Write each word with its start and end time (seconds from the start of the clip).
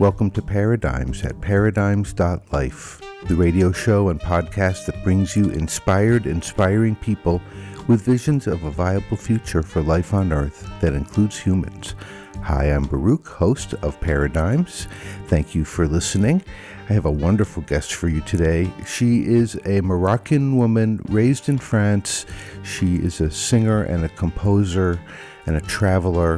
Welcome 0.00 0.30
to 0.30 0.40
Paradigms 0.40 1.22
at 1.24 1.38
paradigms.life, 1.42 3.02
the 3.28 3.34
radio 3.34 3.70
show 3.70 4.08
and 4.08 4.18
podcast 4.18 4.86
that 4.86 5.04
brings 5.04 5.36
you 5.36 5.50
inspired, 5.50 6.24
inspiring 6.24 6.96
people 6.96 7.42
with 7.86 8.00
visions 8.00 8.46
of 8.46 8.64
a 8.64 8.70
viable 8.70 9.18
future 9.18 9.62
for 9.62 9.82
life 9.82 10.14
on 10.14 10.32
Earth 10.32 10.66
that 10.80 10.94
includes 10.94 11.38
humans. 11.38 11.96
Hi, 12.40 12.64
I'm 12.64 12.84
Baruch, 12.84 13.28
host 13.28 13.74
of 13.82 14.00
Paradigms. 14.00 14.88
Thank 15.26 15.54
you 15.54 15.66
for 15.66 15.86
listening. 15.86 16.42
I 16.88 16.94
have 16.94 17.04
a 17.04 17.10
wonderful 17.10 17.62
guest 17.64 17.92
for 17.92 18.08
you 18.08 18.22
today. 18.22 18.72
She 18.86 19.26
is 19.26 19.60
a 19.66 19.82
Moroccan 19.82 20.56
woman 20.56 21.02
raised 21.10 21.50
in 21.50 21.58
France. 21.58 22.24
She 22.62 22.96
is 22.96 23.20
a 23.20 23.30
singer 23.30 23.82
and 23.82 24.02
a 24.02 24.08
composer 24.08 24.98
and 25.44 25.58
a 25.58 25.60
traveler, 25.60 26.36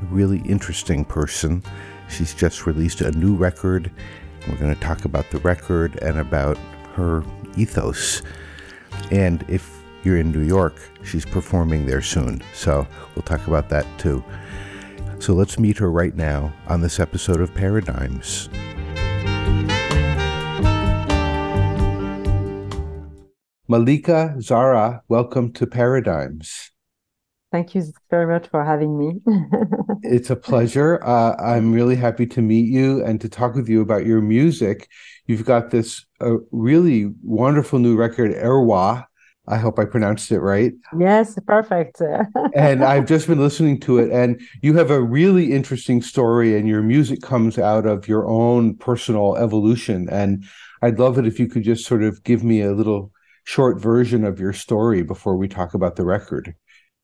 a 0.00 0.04
really 0.06 0.38
interesting 0.46 1.04
person. 1.04 1.62
She's 2.08 2.34
just 2.34 2.66
released 2.66 3.00
a 3.00 3.10
new 3.12 3.34
record. 3.34 3.90
We're 4.48 4.56
going 4.56 4.74
to 4.74 4.80
talk 4.80 5.04
about 5.04 5.30
the 5.30 5.38
record 5.38 6.02
and 6.02 6.18
about 6.18 6.58
her 6.94 7.24
ethos. 7.56 8.22
And 9.10 9.44
if 9.48 9.82
you're 10.04 10.18
in 10.18 10.30
New 10.30 10.42
York, 10.42 10.74
she's 11.02 11.24
performing 11.24 11.86
there 11.86 12.02
soon. 12.02 12.42
So 12.52 12.86
we'll 13.14 13.22
talk 13.22 13.46
about 13.46 13.68
that 13.70 13.86
too. 13.98 14.22
So 15.18 15.32
let's 15.32 15.58
meet 15.58 15.78
her 15.78 15.90
right 15.90 16.14
now 16.14 16.52
on 16.68 16.80
this 16.82 17.00
episode 17.00 17.40
of 17.40 17.54
Paradigms. 17.54 18.48
Malika 23.66 24.34
Zarra, 24.36 25.00
welcome 25.08 25.50
to 25.54 25.66
Paradigms. 25.66 26.70
Thank 27.54 27.76
you 27.76 27.84
very 28.10 28.26
much 28.26 28.48
for 28.48 28.64
having 28.64 28.98
me. 28.98 29.20
it's 30.02 30.28
a 30.28 30.34
pleasure. 30.34 30.98
Uh, 31.04 31.36
I'm 31.40 31.70
really 31.70 31.94
happy 31.94 32.26
to 32.26 32.42
meet 32.42 32.66
you 32.66 33.04
and 33.04 33.20
to 33.20 33.28
talk 33.28 33.54
with 33.54 33.68
you 33.68 33.80
about 33.80 34.04
your 34.04 34.20
music. 34.20 34.88
You've 35.28 35.44
got 35.44 35.70
this 35.70 36.04
uh, 36.20 36.38
really 36.50 37.12
wonderful 37.22 37.78
new 37.78 37.94
record, 37.94 38.32
Erwa. 38.32 39.04
I 39.46 39.56
hope 39.56 39.78
I 39.78 39.84
pronounced 39.84 40.32
it 40.32 40.40
right. 40.40 40.72
Yes, 40.98 41.38
perfect. 41.46 42.02
and 42.56 42.82
I've 42.82 43.06
just 43.06 43.28
been 43.28 43.38
listening 43.38 43.78
to 43.82 43.98
it, 43.98 44.10
and 44.10 44.40
you 44.60 44.74
have 44.74 44.90
a 44.90 45.00
really 45.00 45.52
interesting 45.52 46.02
story, 46.02 46.58
and 46.58 46.66
your 46.66 46.82
music 46.82 47.22
comes 47.22 47.56
out 47.56 47.86
of 47.86 48.08
your 48.08 48.26
own 48.26 48.74
personal 48.78 49.36
evolution. 49.36 50.08
And 50.10 50.44
I'd 50.82 50.98
love 50.98 51.18
it 51.18 51.26
if 51.28 51.38
you 51.38 51.46
could 51.46 51.62
just 51.62 51.86
sort 51.86 52.02
of 52.02 52.20
give 52.24 52.42
me 52.42 52.62
a 52.62 52.72
little 52.72 53.12
short 53.44 53.80
version 53.80 54.24
of 54.24 54.40
your 54.40 54.52
story 54.52 55.02
before 55.02 55.36
we 55.36 55.46
talk 55.46 55.74
about 55.74 55.96
the 55.96 56.04
record? 56.04 56.54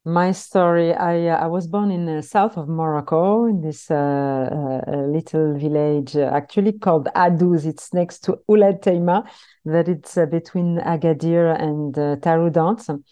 My 0.03 0.31
story 0.31 0.95
I, 0.95 1.27
uh, 1.27 1.43
I 1.43 1.47
was 1.47 1.67
born 1.67 1.91
in 1.91 2.05
the 2.07 2.23
south 2.23 2.57
of 2.57 2.67
Morocco, 2.67 3.45
in 3.45 3.61
this 3.61 3.91
uh, 3.91 3.95
uh, 3.95 4.95
little 5.05 5.55
village 5.59 6.15
uh, 6.15 6.31
actually 6.33 6.73
called 6.73 7.07
Adouz. 7.15 7.65
It's 7.67 7.93
next 7.93 8.19
to 8.23 8.39
Ouled 8.49 8.81
Teima, 8.81 9.29
that 9.65 9.87
it's 9.87 10.17
uh, 10.17 10.25
between 10.25 10.79
Agadir 10.79 11.53
and 11.53 11.95
uh, 11.95 12.15
Taroudant, 12.15 13.03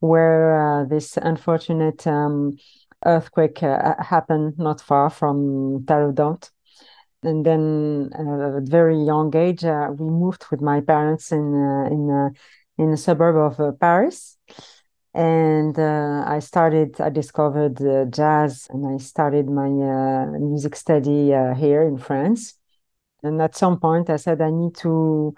where 0.00 0.86
this 0.88 1.18
unfortunate 1.18 2.06
um, 2.06 2.56
earthquake 3.04 3.58
happened 3.58 4.54
not 4.58 4.80
far 4.80 5.10
from 5.10 5.84
Taroudant 5.84 6.50
and 7.22 7.44
then 7.44 8.10
uh, 8.14 8.48
at 8.48 8.58
a 8.58 8.60
very 8.62 8.96
young 8.96 9.34
age 9.34 9.64
uh, 9.64 9.88
we 9.90 10.08
moved 10.08 10.44
with 10.50 10.60
my 10.60 10.80
parents 10.80 11.32
in 11.32 11.54
uh, 11.54 11.86
in 11.90 12.34
in 12.78 12.92
a 12.92 12.96
suburb 12.96 13.36
of 13.36 13.60
uh, 13.60 13.72
Paris. 13.72 14.38
And 15.18 15.76
uh, 15.76 16.22
I 16.28 16.38
started, 16.38 17.00
I 17.00 17.08
discovered 17.10 17.82
uh, 17.82 18.04
jazz 18.04 18.68
and 18.70 18.86
I 18.86 18.98
started 18.98 19.48
my 19.50 19.66
uh, 19.66 20.26
music 20.38 20.76
study 20.76 21.34
uh, 21.34 21.54
here 21.54 21.82
in 21.82 21.98
France. 21.98 22.54
And 23.24 23.42
at 23.42 23.56
some 23.56 23.80
point 23.80 24.10
I 24.10 24.16
said, 24.16 24.40
I 24.40 24.50
need 24.50 24.76
to 24.76 25.34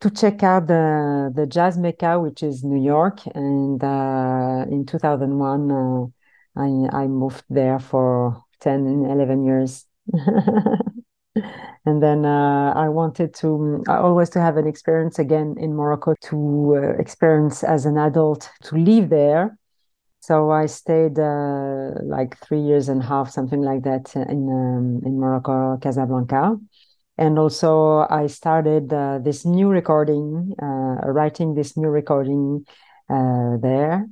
to 0.00 0.10
check 0.10 0.42
out 0.42 0.66
the, 0.66 1.30
the 1.34 1.46
jazz 1.46 1.76
mecca, 1.76 2.18
which 2.18 2.42
is 2.42 2.64
New 2.64 2.82
York. 2.82 3.20
And 3.34 3.84
uh, 3.84 4.64
in 4.70 4.86
2001, 4.86 6.12
I, 6.56 7.02
I 7.02 7.06
moved 7.06 7.44
there 7.50 7.78
for 7.78 8.42
10, 8.60 9.04
11 9.04 9.44
years. 9.44 9.86
and 11.86 12.02
then 12.02 12.24
uh, 12.24 12.72
I 12.76 12.88
wanted 12.88 13.32
to 13.36 13.82
uh, 13.88 14.00
always 14.00 14.28
to 14.30 14.40
have 14.40 14.56
an 14.56 14.66
experience 14.66 15.18
again 15.18 15.56
in 15.58 15.74
Morocco 15.74 16.14
to 16.22 16.76
uh, 16.76 17.00
experience 17.00 17.64
as 17.64 17.86
an 17.86 17.96
adult 17.96 18.50
to 18.64 18.76
live 18.76 19.08
there. 19.08 19.56
So 20.20 20.50
I 20.50 20.66
stayed 20.66 21.18
uh, 21.18 21.92
like 22.02 22.36
three 22.38 22.60
years 22.60 22.90
and 22.90 23.02
a 23.02 23.06
half, 23.06 23.30
something 23.30 23.62
like 23.62 23.82
that, 23.84 24.14
in 24.14 24.48
um, 24.50 25.00
in 25.06 25.18
Morocco, 25.18 25.78
Casablanca, 25.78 26.58
and 27.16 27.38
also 27.38 28.06
I 28.10 28.26
started 28.26 28.92
uh, 28.92 29.18
this 29.22 29.46
new 29.46 29.68
recording, 29.68 30.54
uh, 30.62 31.10
writing 31.10 31.54
this 31.54 31.74
new 31.76 31.88
recording 31.88 32.66
there. 33.08 34.06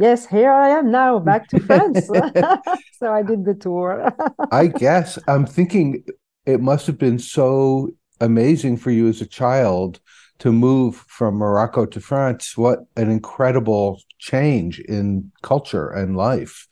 Yes, 0.00 0.26
here 0.26 0.52
I 0.52 0.68
am 0.68 0.92
now, 0.92 1.18
back 1.18 1.48
to 1.48 1.58
France. 1.66 2.06
so 3.00 3.12
I 3.12 3.24
did 3.24 3.44
the 3.44 3.54
tour. 3.54 4.14
I 4.52 4.68
guess 4.68 5.18
I'm 5.26 5.44
thinking 5.44 6.04
it 6.48 6.62
must 6.62 6.86
have 6.86 6.96
been 6.96 7.18
so 7.18 7.90
amazing 8.22 8.78
for 8.78 8.90
you 8.90 9.06
as 9.06 9.20
a 9.20 9.26
child 9.26 10.00
to 10.38 10.50
move 10.50 10.96
from 11.06 11.34
Morocco 11.34 11.84
to 11.84 12.00
France. 12.00 12.56
What 12.56 12.78
an 12.96 13.10
incredible 13.10 14.00
change 14.18 14.80
in 14.80 15.30
culture 15.42 15.90
and 15.90 16.16
life. 16.16 16.66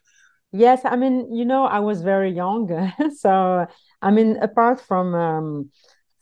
Yes, 0.51 0.81
I 0.87 0.97
mean, 0.97 1.31
you 1.31 1.45
know, 1.45 1.65
I 1.67 1.81
was 1.81 2.01
very 2.01 2.31
young, 2.31 2.65
so 3.19 3.67
I 4.01 4.11
mean, 4.11 4.39
apart 4.41 4.81
from 4.81 5.15
um, 5.15 5.71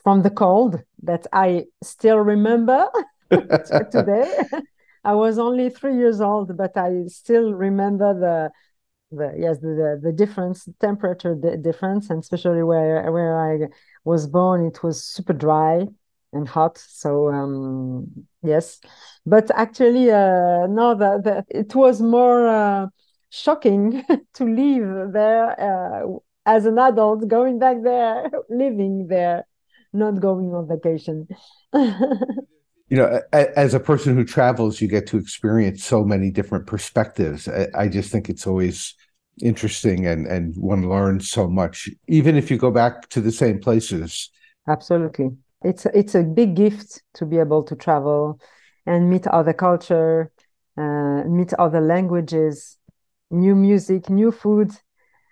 from 0.02 0.22
the 0.22 0.30
cold 0.30 0.80
that 1.04 1.28
I 1.32 1.66
still 1.80 2.18
remember 2.18 2.88
today, 3.30 4.28
I 5.04 5.14
was 5.14 5.38
only 5.38 5.70
three 5.70 5.96
years 5.96 6.20
old, 6.20 6.56
but 6.56 6.76
I 6.76 7.04
still 7.06 7.54
remember 7.54 8.14
the 8.14 8.50
the 9.16 9.32
yes 9.38 9.58
the 9.58 10.00
the, 10.02 10.12
difference 10.12 10.68
temperature 10.80 11.34
difference 11.60 12.10
and 12.10 12.20
especially 12.20 12.62
where 12.62 13.10
where 13.10 13.34
i 13.40 13.68
was 14.04 14.26
born 14.26 14.66
it 14.66 14.82
was 14.82 15.04
super 15.04 15.32
dry 15.32 15.86
and 16.34 16.48
hot 16.48 16.76
so 16.76 17.28
um 17.30 18.06
yes. 18.42 18.80
But 19.24 19.50
actually 19.54 20.10
uh 20.10 20.66
no 20.66 20.94
the, 20.94 21.44
it 21.48 21.74
was 21.74 22.02
more 22.02 22.46
uh, 22.48 22.86
shocking 23.30 24.04
to 24.34 24.44
live 24.44 25.12
there 25.12 25.58
uh, 25.58 26.06
as 26.44 26.66
an 26.66 26.78
adult 26.78 27.26
going 27.28 27.58
back 27.58 27.78
there 27.82 28.30
living 28.50 29.06
there 29.08 29.46
not 29.92 30.20
going 30.20 30.52
on 30.52 30.68
vacation. 30.68 31.26
You 32.90 32.98
know 32.98 33.20
as 33.32 33.72
a 33.72 33.80
person 33.80 34.14
who 34.14 34.24
travels 34.24 34.80
you 34.80 34.88
get 34.88 35.06
to 35.06 35.16
experience 35.16 35.82
so 35.82 36.04
many 36.04 36.30
different 36.30 36.66
perspectives. 36.66 37.48
I 37.48 37.88
just 37.88 38.12
think 38.12 38.28
it's 38.28 38.46
always 38.46 38.94
interesting 39.42 40.06
and 40.06 40.26
and 40.26 40.54
one 40.56 40.88
learns 40.88 41.28
so 41.28 41.48
much 41.48 41.88
even 42.08 42.36
if 42.36 42.50
you 42.50 42.56
go 42.56 42.70
back 42.70 43.08
to 43.08 43.20
the 43.20 43.32
same 43.32 43.58
places. 43.60 44.30
Absolutely. 44.68 45.30
It's 45.62 45.86
it's 45.86 46.14
a 46.14 46.22
big 46.22 46.54
gift 46.54 47.02
to 47.14 47.26
be 47.26 47.38
able 47.38 47.62
to 47.64 47.74
travel 47.74 48.38
and 48.86 49.10
meet 49.10 49.26
other 49.26 49.52
culture 49.52 50.30
uh, 50.76 51.24
meet 51.24 51.52
other 51.54 51.80
languages 51.80 52.78
new 53.30 53.54
music 53.54 54.10
new 54.10 54.30
food 54.30 54.70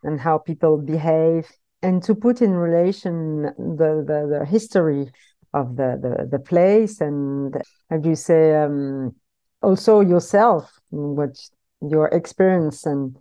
and 0.03 0.21
how 0.21 0.39
people 0.39 0.79
behave 0.79 1.51
and 1.83 2.03
to 2.03 2.15
put 2.15 2.43
in 2.43 2.55
relation 2.55 3.43
the 3.43 4.05
the, 4.07 4.39
the 4.39 4.47
history 4.47 5.11
of 5.55 5.77
the, 5.77 5.99
the 6.01 6.29
the 6.31 6.39
place 6.39 7.01
and 7.01 7.53
do 8.01 8.09
you 8.09 8.17
say 8.17 8.55
um, 8.55 9.15
also 9.63 10.01
yourself 10.01 10.73
what 10.91 11.37
your 11.83 12.09
experience 12.09 12.87
and 12.87 13.17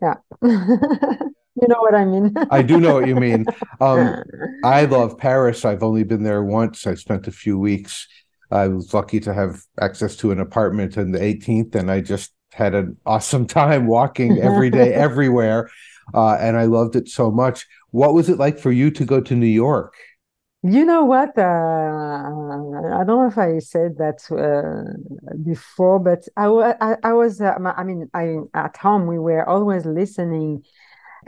yeah. 0.00 0.14
You 1.56 1.68
know 1.68 1.80
what 1.80 1.94
i 1.94 2.04
mean. 2.04 2.34
I 2.50 2.62
do 2.62 2.80
know 2.80 2.94
what 2.94 3.06
you 3.06 3.14
mean. 3.14 3.46
Um, 3.80 4.22
i 4.64 4.84
love 4.86 5.18
paris. 5.18 5.64
I've 5.64 5.82
only 5.82 6.04
been 6.04 6.22
there 6.22 6.42
once. 6.42 6.86
I 6.86 6.94
spent 6.94 7.26
a 7.26 7.32
few 7.32 7.58
weeks. 7.58 8.08
I 8.50 8.68
was 8.68 8.92
lucky 8.92 9.20
to 9.20 9.32
have 9.32 9.60
access 9.80 10.16
to 10.16 10.30
an 10.32 10.40
apartment 10.40 10.96
in 10.96 11.12
the 11.12 11.18
18th 11.18 11.74
and 11.74 11.90
i 11.90 12.00
just 12.00 12.32
had 12.52 12.74
an 12.74 12.96
awesome 13.06 13.46
time 13.60 13.86
walking 13.86 14.40
every 14.40 14.70
day 14.70 14.94
everywhere 14.94 15.70
uh, 16.12 16.36
and 16.40 16.56
i 16.56 16.64
loved 16.64 16.96
it 16.96 17.08
so 17.08 17.30
much. 17.30 17.66
What 17.90 18.14
was 18.14 18.28
it 18.28 18.38
like 18.38 18.58
for 18.58 18.72
you 18.72 18.90
to 18.90 19.04
go 19.04 19.20
to 19.20 19.34
new 19.34 19.46
york 19.46 19.94
you 20.64 20.84
know 20.86 21.04
what? 21.04 21.36
Uh, 21.36 21.42
I 21.42 23.04
don't 23.04 23.06
know 23.06 23.26
if 23.26 23.36
I 23.36 23.58
said 23.58 23.98
that 23.98 24.24
uh, 24.32 25.36
before, 25.42 25.98
but 25.98 26.26
I, 26.36 26.46
I, 26.80 26.96
I 27.02 27.12
was, 27.12 27.40
uh, 27.40 27.54
I 27.76 27.84
mean, 27.84 28.08
I, 28.14 28.36
at 28.54 28.76
home, 28.78 29.06
we 29.06 29.18
were 29.18 29.46
always 29.46 29.84
listening 29.84 30.64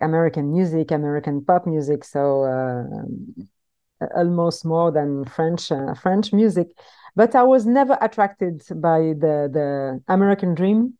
American 0.01 0.53
music, 0.53 0.91
American 0.91 1.45
pop 1.45 1.67
music. 1.67 2.05
So 2.05 2.45
uh, 2.45 4.07
almost 4.17 4.65
more 4.65 4.91
than 4.91 5.27
French, 5.27 5.71
uh, 5.71 5.93
French 5.95 6.33
music. 6.33 6.69
But 7.15 7.35
I 7.35 7.43
was 7.43 7.67
never 7.67 7.99
attracted 8.01 8.63
by 8.77 8.99
the, 9.19 9.51
the 9.53 10.03
American 10.09 10.55
dream. 10.55 10.95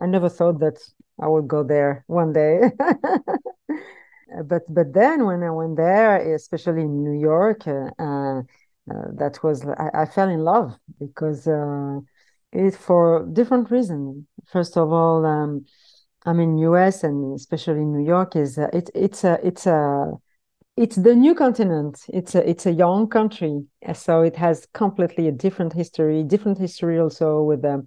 I 0.00 0.06
never 0.06 0.28
thought 0.28 0.60
that 0.60 0.78
I 1.20 1.28
would 1.28 1.48
go 1.48 1.62
there 1.62 2.04
one 2.08 2.32
day. 2.32 2.72
but 4.44 4.62
but 4.68 4.92
then 4.92 5.26
when 5.26 5.42
I 5.42 5.50
went 5.50 5.76
there, 5.76 6.34
especially 6.34 6.82
in 6.82 7.02
New 7.04 7.18
York, 7.20 7.66
uh, 7.66 7.90
uh, 7.98 8.42
that 8.86 9.38
was 9.42 9.64
I, 9.66 9.90
I, 10.02 10.06
fell 10.06 10.28
in 10.28 10.40
love 10.40 10.76
because 10.98 11.46
it 12.52 12.74
for 12.74 13.26
different 13.32 13.70
reasons. 13.70 14.24
First 14.46 14.76
of 14.76 14.92
all, 14.92 15.24
um, 15.24 15.64
I 16.26 16.32
mean, 16.32 16.58
U.S. 16.58 17.04
and 17.04 17.34
especially 17.34 17.84
New 17.84 18.04
York 18.04 18.36
is 18.36 18.58
uh, 18.58 18.68
it, 18.72 18.90
it's 18.94 19.24
a 19.24 19.38
it's 19.42 19.66
a 19.66 20.12
it's 20.76 20.96
the 20.96 21.14
new 21.14 21.34
continent. 21.34 22.00
It's 22.08 22.34
a 22.34 22.48
it's 22.48 22.66
a 22.66 22.72
young 22.72 23.08
country, 23.08 23.64
so 23.94 24.22
it 24.22 24.36
has 24.36 24.66
completely 24.74 25.28
a 25.28 25.32
different 25.32 25.72
history. 25.72 26.22
Different 26.22 26.58
history 26.58 26.98
also 26.98 27.42
with 27.42 27.62
the 27.62 27.86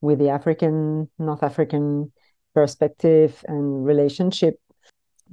with 0.00 0.18
the 0.18 0.28
African 0.28 1.08
North 1.18 1.42
African 1.42 2.12
perspective 2.54 3.44
and 3.48 3.84
relationship. 3.84 4.60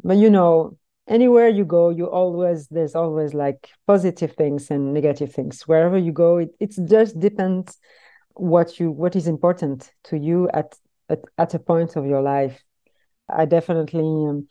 But 0.04 0.18
you 0.18 0.30
know, 0.30 0.78
anywhere 1.08 1.50
you 1.50 1.66
go, 1.66 1.90
you 1.90 2.10
always 2.10 2.68
there's 2.68 2.96
always 2.96 3.34
like 3.34 3.70
positive 3.88 4.34
things 4.34 4.72
and 4.72 4.94
negative 4.94 5.34
things. 5.34 5.68
Wherever 5.68 5.98
you 5.98 6.12
go, 6.12 6.38
it 6.38 6.56
it 6.60 6.76
just 6.88 7.20
depends 7.20 7.78
what 8.34 8.80
you 8.80 8.92
what 8.92 9.16
is 9.16 9.28
important 9.28 9.92
to 10.06 10.18
you 10.18 10.50
at 10.54 10.76
at, 11.10 11.20
at 11.38 11.54
a 11.54 11.60
point 11.60 11.96
of 11.96 12.06
your 12.06 12.22
life. 12.22 12.64
I 13.28 13.46
definitely 13.46 14.28
um, 14.28 14.48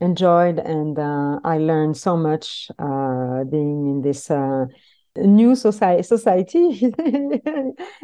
enjoyed 0.00 0.58
and 0.58 0.98
uh, 0.98 1.40
I 1.44 1.58
learned 1.58 1.96
so 1.96 2.16
much 2.16 2.70
uh, 2.78 3.44
being 3.44 3.86
in 3.86 4.02
this 4.02 4.30
uh, 4.30 4.66
new 5.16 5.54
society, 5.54 6.02
society 6.02 6.92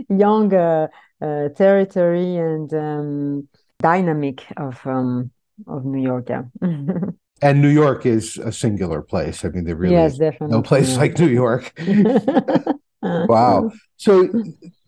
young 0.08 0.52
uh, 0.52 0.88
territory 1.20 2.36
and 2.36 2.72
um, 2.74 3.48
dynamic 3.78 4.44
of 4.56 4.84
um, 4.86 5.30
of 5.66 5.84
New 5.84 6.02
York. 6.02 6.28
Yeah. 6.28 6.42
and 7.42 7.62
New 7.62 7.68
York 7.68 8.06
is 8.06 8.38
a 8.38 8.52
singular 8.52 9.02
place. 9.02 9.44
I 9.44 9.48
mean, 9.48 9.64
there 9.64 9.76
really 9.76 9.94
yes, 9.94 10.18
definitely. 10.18 10.56
no 10.56 10.62
place 10.62 10.92
yeah. 10.92 10.98
like 10.98 11.18
New 11.18 11.28
York. 11.28 11.72
wow. 13.02 13.70
So 13.96 14.28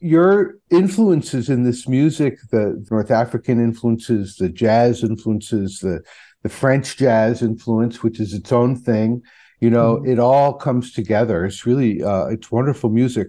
your 0.00 0.59
influences 0.70 1.49
in 1.49 1.65
this 1.65 1.88
music, 1.88 2.38
the 2.50 2.85
North 2.91 3.11
African 3.11 3.61
influences, 3.61 4.37
the 4.37 4.49
jazz 4.49 5.03
influences, 5.03 5.81
the 5.81 6.03
the 6.44 6.49
French 6.49 6.97
jazz 6.97 7.43
influence, 7.43 8.03
which 8.03 8.21
is 8.21 8.32
its 8.32 8.53
own 8.53 8.76
thing, 8.76 9.23
you 9.61 9.71
know, 9.71 9.97
mm 9.97 10.09
it 10.09 10.19
all 10.19 10.55
comes 10.55 10.93
together. 10.93 11.44
It's 11.44 11.67
really 11.67 12.03
uh, 12.03 12.26
it's 12.26 12.50
wonderful 12.50 12.91
music. 12.91 13.29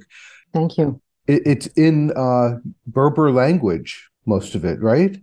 Thank 0.53 0.77
you. 0.77 1.01
It, 1.27 1.41
it's 1.45 1.67
in 1.67 2.11
uh, 2.15 2.57
Berber 2.87 3.31
language, 3.31 4.09
most 4.25 4.55
of 4.55 4.63
it, 4.63 4.81
right? 4.81 5.17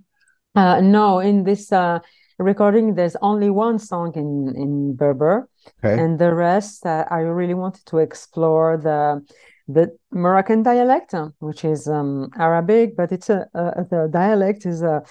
Uh, 0.57 0.81
no, 0.81 1.19
in 1.19 1.45
this 1.45 1.71
uh, 1.71 1.99
recording, 2.39 2.95
there's 2.95 3.17
only 3.21 3.51
one 3.51 3.79
song 3.79 4.13
in 4.15 4.55
in 4.57 4.97
Berber, 4.97 5.49
okay. 5.85 6.03
and 6.03 6.19
the 6.19 6.35
rest 6.35 6.87
uh, 6.87 7.05
I 7.11 7.21
really 7.21 7.55
wanted 7.55 7.85
to 7.87 7.99
explore 7.99 8.79
the 8.79 9.23
the 9.69 9.97
Moroccan 10.11 10.63
dialect, 10.63 11.15
which 11.41 11.65
is 11.65 11.89
um, 11.89 12.31
Arabic, 12.39 12.97
but 12.97 13.13
it's 13.13 13.29
a, 13.29 13.47
a, 13.55 13.85
the 13.85 14.09
dialect 14.11 14.65
is 14.65 14.83
a 14.83 15.03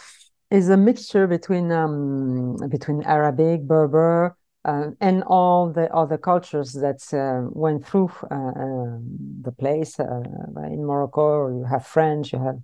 is 0.49 0.69
a 0.69 0.77
mixture 0.77 1.27
between 1.27 1.71
um, 1.71 2.57
between 2.69 3.03
Arabic, 3.03 3.67
Berber, 3.67 4.35
uh, 4.63 4.89
and 4.99 5.23
all 5.27 5.71
the 5.71 5.93
other 5.93 6.17
cultures 6.17 6.73
that 6.73 7.01
uh, 7.13 7.47
went 7.51 7.85
through 7.85 8.09
uh, 8.31 8.35
um, 8.35 9.03
the 9.41 9.51
place 9.51 9.99
uh, 9.99 10.21
in 10.65 10.83
Morocco. 10.83 11.49
You 11.49 11.65
have 11.65 11.85
French, 11.85 12.33
you 12.33 12.39
have 12.39 12.57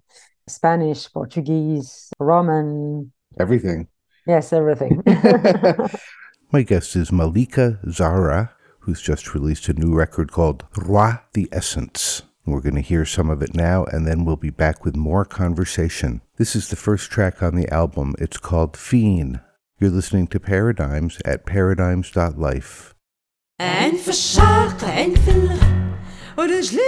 Spanish, 0.47 1.11
Portuguese, 1.11 2.09
Roman. 2.19 3.11
Everything. 3.39 3.87
Yes, 4.27 4.53
everything. 4.53 5.03
My 6.51 6.63
guest 6.63 6.95
is 6.95 7.11
Malika 7.11 7.79
Zarra, 7.87 8.49
who's 8.79 9.01
just 9.01 9.33
released 9.33 9.69
a 9.69 9.73
new 9.73 9.93
record 9.93 10.31
called 10.31 10.65
RWA 10.73 11.21
the 11.33 11.47
Essence. 11.51 12.23
We're 12.45 12.61
going 12.61 12.75
to 12.75 12.81
hear 12.81 13.05
some 13.05 13.29
of 13.29 13.41
it 13.41 13.53
now, 13.55 13.85
and 13.85 14.05
then 14.07 14.25
we'll 14.25 14.35
be 14.35 14.49
back 14.49 14.83
with 14.83 14.95
more 14.95 15.23
conversation. 15.25 16.21
This 16.37 16.55
is 16.55 16.69
the 16.69 16.75
first 16.75 17.11
track 17.11 17.41
on 17.43 17.55
the 17.55 17.69
album. 17.71 18.15
It's 18.19 18.37
called 18.37 18.75
Fin. 18.75 19.39
You're 19.79 19.91
listening 19.91 20.27
to 20.27 20.39
Paradigms 20.39 21.19
at 21.23 21.45
paradigms.life. 21.45 22.95
عين 23.61 23.97
في 23.97 24.09
الشرق 24.09 24.83
عين 24.83 25.15
في 25.15 25.31
ورجلي 26.37 26.81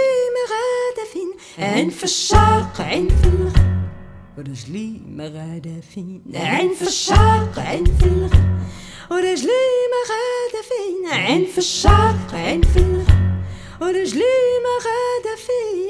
عين 1.59 1.89
في 1.89 2.03
الشرق 2.03 2.81
عين 2.81 3.09
في 3.09 3.27
الغرب 3.27 3.79
ورجلي 4.37 5.01
مغادفين 5.09 6.21
عين 6.35 6.73
في 6.73 6.81
الشرق 6.81 7.59
عين 7.59 7.85
في 7.85 8.05
الغرب 8.05 8.59
ورجلي 9.11 9.65
مغادة 9.95 10.61
فين 10.69 11.07
عين 11.19 11.45
في 11.45 11.57
الشرق 11.57 12.33
عين 12.33 12.61
في 12.61 12.77
الغرب 12.79 13.39
ورجلي 13.81 14.39
مغادة 14.69 15.35
فين 15.45 15.89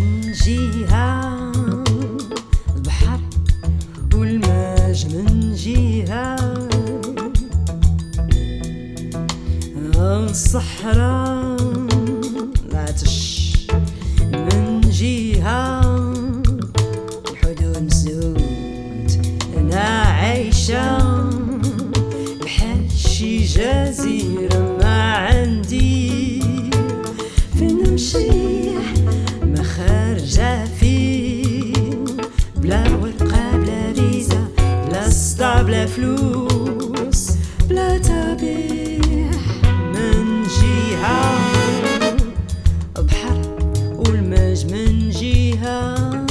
من 0.00 0.32
الصحراء 10.09 11.57
العطش 12.65 13.67
من 14.31 14.81
جهة. 14.81 15.81
عايشة 20.29 20.97
بحال 22.41 22.91
شي 22.97 23.37
جزيرة 23.45 24.77
ما 24.81 25.13
عندي. 25.13 26.41
فين 27.57 27.83
نمشي 27.83 28.69
ما 29.43 29.63
خارجة 29.63 30.65
فين 30.65 32.05
بلا 32.57 32.83
ورقة 32.95 33.57
بلا 33.57 33.93
فيزا 33.93 34.47
بلا 34.57 35.09
سطا 35.09 35.61
بلا 35.61 35.85
فلوس 35.85 37.31
بلا 37.69 37.97
من 37.97 38.78
صحيحة 45.59 46.25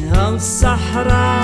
جهة 0.00 0.34
الصحراء 0.34 1.39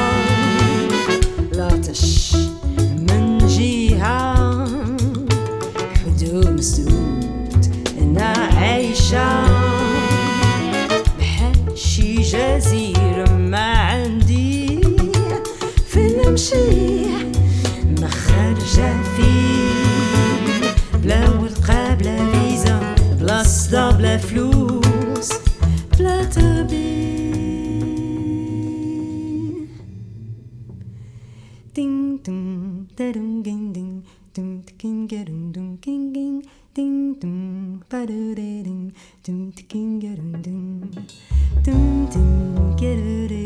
da 31.77 33.13
dum 33.13 33.43
ging 33.43 33.73
ding 33.75 34.03
dum 34.35 34.63
king 34.79 35.07
ga 35.07 35.25
dum 35.25 35.53
dum 35.53 35.77
king 35.83 36.11
ging 36.15 36.43
ding 36.75 37.15
dum 37.21 37.83
ba 37.91 38.07
do 38.07 38.35
de 38.35 38.63
ding 38.67 38.85
dum 39.25 39.53
king 39.69 40.01
ga 40.01 40.13
dum 40.17 40.41
dum 40.43 40.91
dum 41.65 42.09
dum 42.13 43.46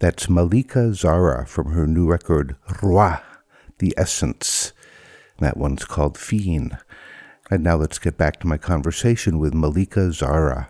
That's 0.00 0.28
Malika 0.28 0.90
Zarra 0.90 1.48
from 1.48 1.72
her 1.72 1.84
new 1.84 2.06
record, 2.06 2.54
RWA, 2.68 3.20
The 3.78 3.92
Essence. 3.96 4.72
That 5.40 5.56
one's 5.56 5.84
called 5.84 6.16
Fin. 6.16 6.78
And 7.50 7.64
now 7.64 7.76
let's 7.76 7.98
get 7.98 8.16
back 8.16 8.38
to 8.40 8.46
my 8.46 8.58
conversation 8.58 9.40
with 9.40 9.54
Malika 9.54 10.10
Zarra. 10.10 10.68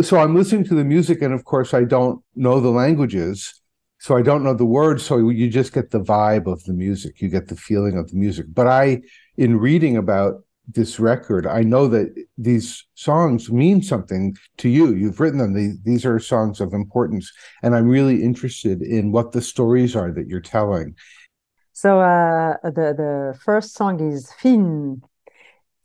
So 0.00 0.18
I'm 0.18 0.34
listening 0.34 0.64
to 0.64 0.74
the 0.74 0.84
music, 0.84 1.20
and 1.20 1.34
of 1.34 1.44
course, 1.44 1.74
I 1.74 1.84
don't 1.84 2.22
know 2.34 2.58
the 2.58 2.70
languages. 2.70 3.60
So 3.98 4.16
I 4.16 4.22
don't 4.22 4.42
know 4.42 4.54
the 4.54 4.64
words. 4.64 5.04
So 5.04 5.28
you 5.28 5.50
just 5.50 5.74
get 5.74 5.90
the 5.90 6.00
vibe 6.00 6.46
of 6.50 6.64
the 6.64 6.72
music. 6.72 7.20
You 7.20 7.28
get 7.28 7.48
the 7.48 7.56
feeling 7.56 7.98
of 7.98 8.10
the 8.10 8.16
music. 8.16 8.46
But 8.48 8.66
I, 8.66 9.02
in 9.36 9.58
reading 9.58 9.98
about 9.98 10.42
this 10.68 10.98
record, 10.98 11.46
I 11.46 11.62
know 11.62 11.88
that 11.88 12.14
these 12.38 12.84
songs 12.94 13.50
mean 13.50 13.82
something 13.82 14.36
to 14.58 14.68
you. 14.68 14.94
You've 14.94 15.20
written 15.20 15.38
them. 15.38 15.80
These 15.84 16.06
are 16.06 16.18
songs 16.18 16.60
of 16.60 16.72
importance. 16.72 17.32
And 17.62 17.74
I'm 17.74 17.88
really 17.88 18.22
interested 18.22 18.82
in 18.82 19.12
what 19.12 19.32
the 19.32 19.42
stories 19.42 19.94
are 19.94 20.10
that 20.12 20.26
you're 20.26 20.40
telling. 20.40 20.96
So 21.72 22.00
uh, 22.00 22.56
the, 22.62 22.94
the 22.96 23.38
first 23.44 23.74
song 23.74 24.00
is 24.00 24.32
Fin. 24.40 25.02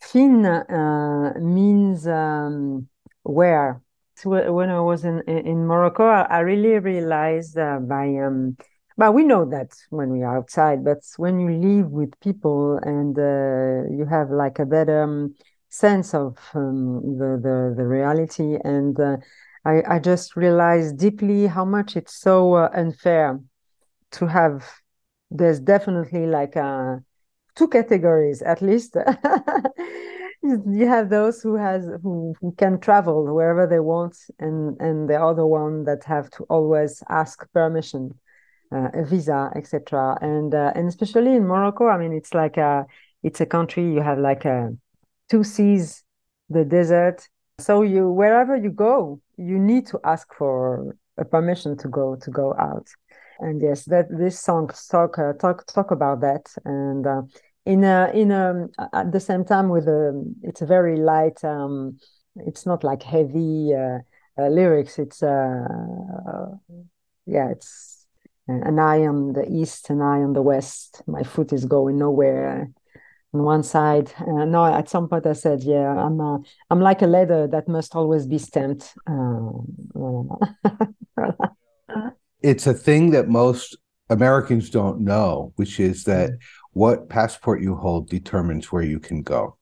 Fin 0.01 0.45
uh, 0.45 1.33
means 1.39 2.07
um, 2.07 2.88
where. 3.24 3.81
So 4.15 4.51
when 4.51 4.69
I 4.69 4.81
was 4.81 5.03
in, 5.05 5.21
in 5.21 5.65
Morocco, 5.65 6.05
I 6.05 6.39
really 6.39 6.77
realized 6.79 7.57
uh, 7.57 7.79
by 7.79 8.15
um, 8.17 8.57
but 9.00 9.13
we 9.13 9.24
know 9.24 9.46
that 9.46 9.72
when 9.91 10.10
we 10.10 10.24
are 10.24 10.36
outside, 10.36 10.84
but 10.84 10.98
when 11.15 11.39
you 11.39 11.51
live 11.51 11.89
with 11.89 12.20
people 12.20 12.77
and 12.84 13.18
uh, 13.18 13.89
you 13.89 14.06
have 14.10 14.29
like 14.29 14.60
a 14.60 14.65
better 14.65 15.03
um, 15.03 15.34
sense 15.70 16.13
of 16.13 16.38
um, 16.53 17.18
the, 17.18 17.39
the, 17.41 17.74
the 17.77 17.88
reality, 17.88 18.58
and 18.65 19.00
uh, 19.00 19.15
I, 19.63 19.84
I 19.88 20.00
just 20.00 20.36
realized 20.36 20.98
deeply 20.98 21.48
how 21.48 21.63
much 21.63 21.96
it's 21.96 22.13
so 22.13 22.56
uh, 22.56 22.70
unfair 22.74 23.39
to 24.12 24.27
have. 24.27 24.70
There's 25.32 25.62
definitely 25.62 26.25
like 26.25 26.58
uh, 26.58 26.98
two 27.56 27.70
categories 27.70 28.41
at 28.41 28.62
least. 28.62 28.98
you 30.44 30.88
have 30.88 31.10
those 31.10 31.41
who 31.41 31.56
has 31.56 31.86
who, 32.03 32.36
who 32.41 32.51
can 32.58 32.82
travel 32.82 33.34
wherever 33.34 33.65
they 33.65 33.79
want, 33.79 34.18
and 34.39 34.75
and 34.82 35.10
the 35.10 35.24
other 35.24 35.46
one 35.46 35.86
that 35.86 36.03
have 36.03 36.29
to 36.32 36.44
always 36.50 37.01
ask 37.08 37.50
permission 37.53 38.13
uh, 38.71 38.89
a 38.93 39.05
visa, 39.05 39.51
etc. 39.55 40.17
And 40.21 40.53
uh, 40.53 40.71
and 40.75 40.88
especially 40.88 41.35
in 41.35 41.47
Morocco, 41.47 41.88
I 41.88 41.97
mean, 41.97 42.13
it's 42.13 42.33
like 42.33 42.57
a 42.57 42.85
it's 43.23 43.41
a 43.41 43.45
country 43.45 43.83
you 43.83 44.01
have 44.01 44.19
like 44.19 44.45
a 44.45 44.75
two 45.29 45.43
seas, 45.43 46.03
the 46.49 46.65
desert. 46.65 47.27
So 47.59 47.81
you 47.81 48.09
wherever 48.09 48.55
you 48.55 48.69
go, 48.69 49.21
you 49.38 49.59
need 49.59 49.88
to 49.88 49.99
ask 50.03 50.33
for 50.33 50.95
a 51.17 51.25
permission 51.25 51.77
to 51.77 51.88
go 51.88 52.15
to 52.15 52.31
go 52.31 52.55
out. 52.57 52.88
And 53.39 53.61
yes, 53.61 53.85
that 53.85 54.07
this 54.09 54.39
song 54.39 54.69
talk 54.91 55.17
uh, 55.17 55.33
talk 55.33 55.65
talk 55.67 55.91
about 55.91 56.21
that 56.21 56.51
and. 56.65 57.05
Uh, 57.05 57.21
in 57.65 57.83
a, 57.83 58.09
in 58.15 58.31
a, 58.31 58.67
at 58.93 59.11
the 59.11 59.19
same 59.19 59.45
time 59.45 59.69
with 59.69 59.88
a 59.88 60.33
it's 60.41 60.61
a 60.61 60.65
very 60.65 60.97
light 60.97 61.43
um, 61.43 61.99
it's 62.35 62.65
not 62.65 62.83
like 62.83 63.03
heavy 63.03 63.73
uh, 63.75 63.99
uh, 64.39 64.47
lyrics 64.47 64.97
it's 64.97 65.21
uh, 65.21 65.67
yeah 67.25 67.49
it's 67.49 67.99
an 68.50 68.79
eye 68.79 69.06
on 69.06 69.34
the 69.34 69.48
east, 69.50 69.89
an 69.89 70.01
eye 70.01 70.22
on 70.22 70.34
the 70.34 70.41
west. 70.41 71.01
My 71.08 71.24
foot 71.24 71.53
is 71.53 71.65
going 71.65 71.98
nowhere 71.98 72.70
on 73.34 73.44
one 73.44 73.63
side. 73.63 74.12
Uh, 74.20 74.46
no, 74.46 74.65
at 74.65 74.89
some 74.89 75.08
point 75.08 75.25
I 75.25 75.34
said, 75.34 75.63
"Yeah, 75.63 75.89
I'm 75.89 76.20
a, 76.20 76.39
I'm 76.70 76.82
like 76.82 77.01
a 77.01 77.08
leather 77.08 77.48
that 77.48 77.68
must 77.68 77.96
always 77.96 78.25
be 78.25 78.38
stamped." 78.38 78.94
Uh, 79.08 79.51
it's 82.41 82.68
a 82.68 82.74
thing 82.74 83.12
that 83.12 83.27
most 83.27 83.77
Americans 84.10 84.70
don't 84.70 85.01
know, 85.01 85.53
which 85.56 85.79
is 85.79 86.03
that 86.06 86.32
mm. 86.32 86.38
what 86.74 87.10
passport 87.10 87.62
you 87.62 87.75
hold 87.75 88.10
determines 88.10 88.72
where 88.72 88.84
you 88.84 89.00
can 89.00 89.22
go. 89.22 89.58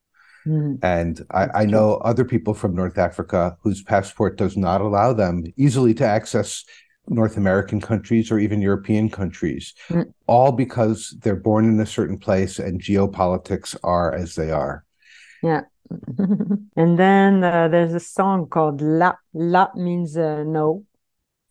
Mm. 0.47 0.79
And 0.81 1.25
I, 1.31 1.47
I, 1.61 1.65
know 1.65 1.95
other 1.95 2.23
people 2.23 2.53
from 2.53 2.73
North 2.73 2.97
Africa 2.97 3.57
whose 3.61 3.83
passport 3.83 4.37
does 4.37 4.55
not 4.55 4.79
allow 4.79 5.11
them 5.11 5.43
easily 5.57 5.93
to 5.95 6.05
access 6.05 6.63
North 7.09 7.37
American 7.37 7.79
countries 7.79 8.31
or 8.31 8.39
even 8.39 8.61
European 8.61 9.09
countries, 9.09 9.73
mm. 9.89 10.11
all 10.27 10.51
because 10.51 11.15
they're 11.21 11.35
born 11.35 11.65
in 11.65 11.79
a 11.79 11.85
certain 11.85 12.17
place 12.17 12.59
and 12.59 12.81
geopolitics 12.81 13.75
are 13.83 14.13
as 14.13 14.35
they 14.35 14.51
are. 14.51 14.83
Yeah. 15.41 15.61
and 16.75 16.99
then 16.99 17.43
uh, 17.43 17.69
there's 17.69 17.93
a 17.93 17.99
song 17.99 18.47
called 18.47 18.81
La. 18.81 19.13
La 19.33 19.69
means 19.75 20.17
uh, 20.17 20.43
no. 20.43 20.85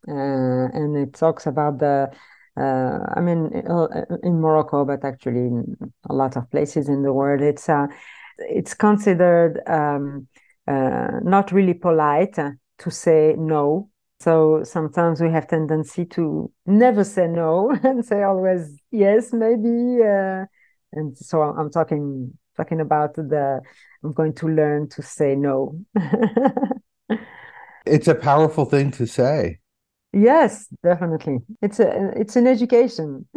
Uh, 0.08 0.68
and 0.72 0.96
it 0.96 1.14
talks 1.14 1.46
about 1.46 1.78
the, 1.78 2.10
uh, 2.56 2.98
I 3.14 3.20
mean, 3.20 3.50
uh, 3.68 3.86
in 4.22 4.40
Morocco, 4.40 4.84
but 4.84 5.04
actually 5.04 5.46
in 5.46 5.76
a 6.08 6.14
lot 6.14 6.36
of 6.36 6.50
places 6.50 6.88
in 6.88 7.02
the 7.02 7.12
world, 7.12 7.40
it's, 7.40 7.68
uh, 7.68 7.86
it's 8.38 8.74
considered 8.74 9.60
um, 9.66 10.28
not 10.66 11.50
really 11.50 11.74
polite 11.74 12.34
to 12.34 12.90
say 12.90 13.34
no 13.38 13.88
so 14.20 14.62
sometimes 14.64 15.20
we 15.20 15.30
have 15.30 15.46
tendency 15.46 16.04
to 16.06 16.50
never 16.64 17.04
say 17.04 17.26
no 17.28 17.70
and 17.82 18.04
say 18.04 18.22
always 18.22 18.80
yes, 18.90 19.32
maybe. 19.32 20.02
Uh, 20.02 20.46
and 20.92 21.16
so 21.16 21.42
I'm 21.42 21.70
talking 21.70 22.32
talking 22.56 22.80
about 22.80 23.14
the 23.14 23.60
I'm 24.02 24.12
going 24.12 24.34
to 24.34 24.48
learn 24.48 24.88
to 24.90 25.02
say 25.02 25.34
no. 25.34 25.78
it's 27.86 28.08
a 28.08 28.14
powerful 28.14 28.64
thing 28.64 28.90
to 28.92 29.06
say. 29.06 29.58
Yes, 30.12 30.68
definitely. 30.82 31.38
It's 31.60 31.78
a 31.78 32.12
it's 32.16 32.36
an 32.36 32.46
education. 32.46 33.26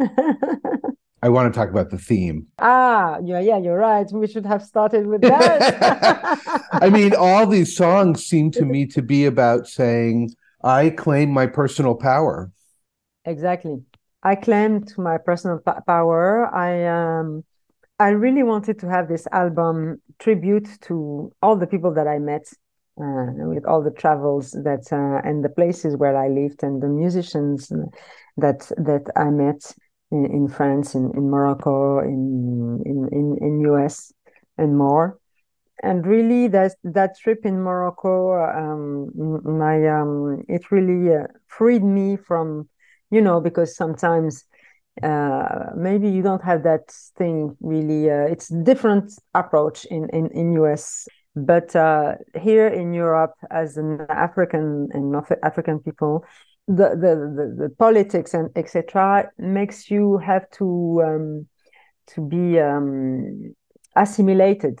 I 1.22 1.28
want 1.28 1.52
to 1.52 1.58
talk 1.58 1.68
about 1.68 1.90
the 1.90 1.98
theme. 1.98 2.46
Ah, 2.58 3.18
yeah, 3.22 3.40
yeah, 3.40 3.58
you're 3.58 3.76
right. 3.76 4.06
We 4.10 4.26
should 4.26 4.46
have 4.46 4.62
started 4.62 5.06
with 5.06 5.20
that. 5.20 6.40
I 6.72 6.88
mean, 6.88 7.14
all 7.14 7.46
these 7.46 7.76
songs 7.76 8.24
seem 8.24 8.50
to 8.52 8.64
me 8.64 8.86
to 8.86 9.02
be 9.02 9.26
about 9.26 9.66
saying, 9.66 10.30
I 10.62 10.90
claim 10.90 11.30
my 11.30 11.46
personal 11.46 11.94
power. 11.94 12.50
Exactly. 13.24 13.82
I 14.22 14.34
claimed 14.34 14.92
my 14.98 15.18
personal 15.18 15.60
power. 15.86 16.46
I 16.54 16.86
um, 16.86 17.44
I 17.98 18.10
really 18.10 18.42
wanted 18.42 18.78
to 18.80 18.88
have 18.88 19.08
this 19.08 19.26
album 19.32 20.00
tribute 20.18 20.68
to 20.82 21.32
all 21.42 21.56
the 21.56 21.66
people 21.66 21.92
that 21.94 22.06
I 22.06 22.18
met, 22.18 22.46
uh, 23.00 23.32
with 23.52 23.64
all 23.66 23.82
the 23.82 23.90
travels 23.90 24.52
that 24.52 24.92
uh, 24.92 25.26
and 25.26 25.44
the 25.44 25.48
places 25.48 25.96
where 25.96 26.16
I 26.16 26.28
lived 26.28 26.62
and 26.62 26.82
the 26.82 26.88
musicians 26.88 27.72
that 28.36 28.70
that 28.76 29.10
I 29.16 29.30
met 29.30 29.74
in, 30.10 30.26
in 30.26 30.48
France, 30.48 30.94
in, 30.94 31.10
in 31.14 31.30
Morocco, 31.30 32.00
in 32.00 32.82
in 32.84 33.08
in, 33.12 33.38
in 33.40 33.60
US, 33.72 34.12
and 34.58 34.76
more 34.76 35.19
and 35.82 36.06
really 36.06 36.48
that 36.48 36.72
that 36.84 37.18
trip 37.18 37.44
in 37.44 37.62
Morocco, 37.62 38.34
um, 38.34 39.10
my 39.44 39.88
um, 39.88 40.42
it 40.48 40.70
really 40.70 41.14
uh, 41.14 41.26
freed 41.46 41.82
me 41.82 42.16
from, 42.16 42.68
you 43.10 43.20
know, 43.20 43.40
because 43.40 43.76
sometimes 43.76 44.44
uh, 45.02 45.70
maybe 45.76 46.08
you 46.08 46.22
don't 46.22 46.44
have 46.44 46.62
that 46.64 46.90
thing 47.16 47.56
really. 47.60 48.10
Uh, 48.10 48.26
it's 48.26 48.48
different 48.48 49.12
approach 49.34 49.84
in 49.86 50.08
in 50.10 50.28
in 50.32 50.52
US, 50.62 51.08
but 51.34 51.74
uh, 51.74 52.14
here 52.38 52.68
in 52.68 52.92
Europe, 52.92 53.34
as 53.50 53.76
an 53.76 54.06
African 54.10 54.88
and 54.92 55.10
North 55.10 55.32
African 55.42 55.80
people, 55.80 56.24
the 56.68 56.90
the 56.90 57.14
the, 57.36 57.54
the 57.58 57.74
politics 57.78 58.34
and 58.34 58.50
etc. 58.56 59.30
makes 59.38 59.90
you 59.90 60.18
have 60.18 60.50
to 60.52 61.02
um, 61.04 61.46
to 62.08 62.20
be 62.20 62.60
um, 62.60 63.54
assimilated 63.96 64.80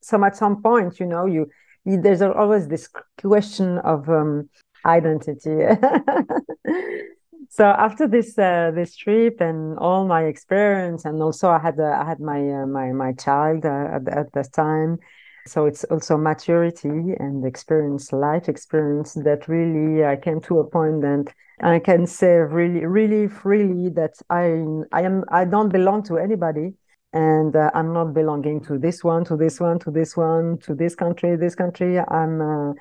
so 0.00 0.22
at 0.24 0.36
some 0.36 0.62
point 0.62 1.00
you 1.00 1.06
know 1.06 1.26
you, 1.26 1.48
you 1.84 2.00
there's 2.00 2.22
always 2.22 2.68
this 2.68 2.88
question 3.18 3.78
of 3.78 4.08
um, 4.08 4.48
identity. 4.84 5.64
So 7.48 7.64
after 7.64 8.06
this 8.06 8.36
uh, 8.38 8.72
this 8.74 8.96
trip 8.96 9.40
and 9.40 9.78
all 9.78 10.06
my 10.06 10.24
experience 10.24 11.04
and 11.04 11.22
also 11.22 11.48
i 11.48 11.58
had 11.58 11.78
uh, 11.78 11.84
i 11.84 12.04
had 12.04 12.20
my 12.20 12.40
uh, 12.50 12.66
my 12.66 12.92
my 12.92 13.12
child 13.12 13.64
uh, 13.64 13.96
at, 13.96 14.08
at 14.08 14.32
that 14.32 14.52
time. 14.52 14.98
So 15.46 15.64
it's 15.66 15.84
also 15.84 16.16
maturity 16.16 16.88
and 16.88 17.46
experience 17.46 18.12
life 18.12 18.48
experience 18.48 19.14
that 19.14 19.46
really 19.48 20.04
i 20.04 20.16
came 20.16 20.40
to 20.42 20.58
a 20.58 20.68
point 20.68 21.02
that 21.02 21.32
i 21.62 21.78
can 21.78 22.06
say 22.06 22.32
really 22.34 22.84
really 22.84 23.28
freely 23.28 23.88
that 23.90 24.14
i 24.28 24.46
i 24.92 25.02
am 25.02 25.24
i 25.30 25.44
don't 25.44 25.70
belong 25.70 26.02
to 26.02 26.18
anybody 26.18 26.74
and 27.12 27.54
uh, 27.54 27.70
i'm 27.74 27.92
not 27.92 28.12
belonging 28.12 28.60
to 28.60 28.78
this 28.78 29.02
one 29.04 29.24
to 29.24 29.36
this 29.36 29.60
one 29.60 29.78
to 29.78 29.90
this 29.90 30.16
one 30.16 30.58
to 30.58 30.74
this 30.74 30.94
country 30.94 31.36
this 31.36 31.54
country. 31.54 31.98
I'm 31.98 32.40
uh, 32.40 32.72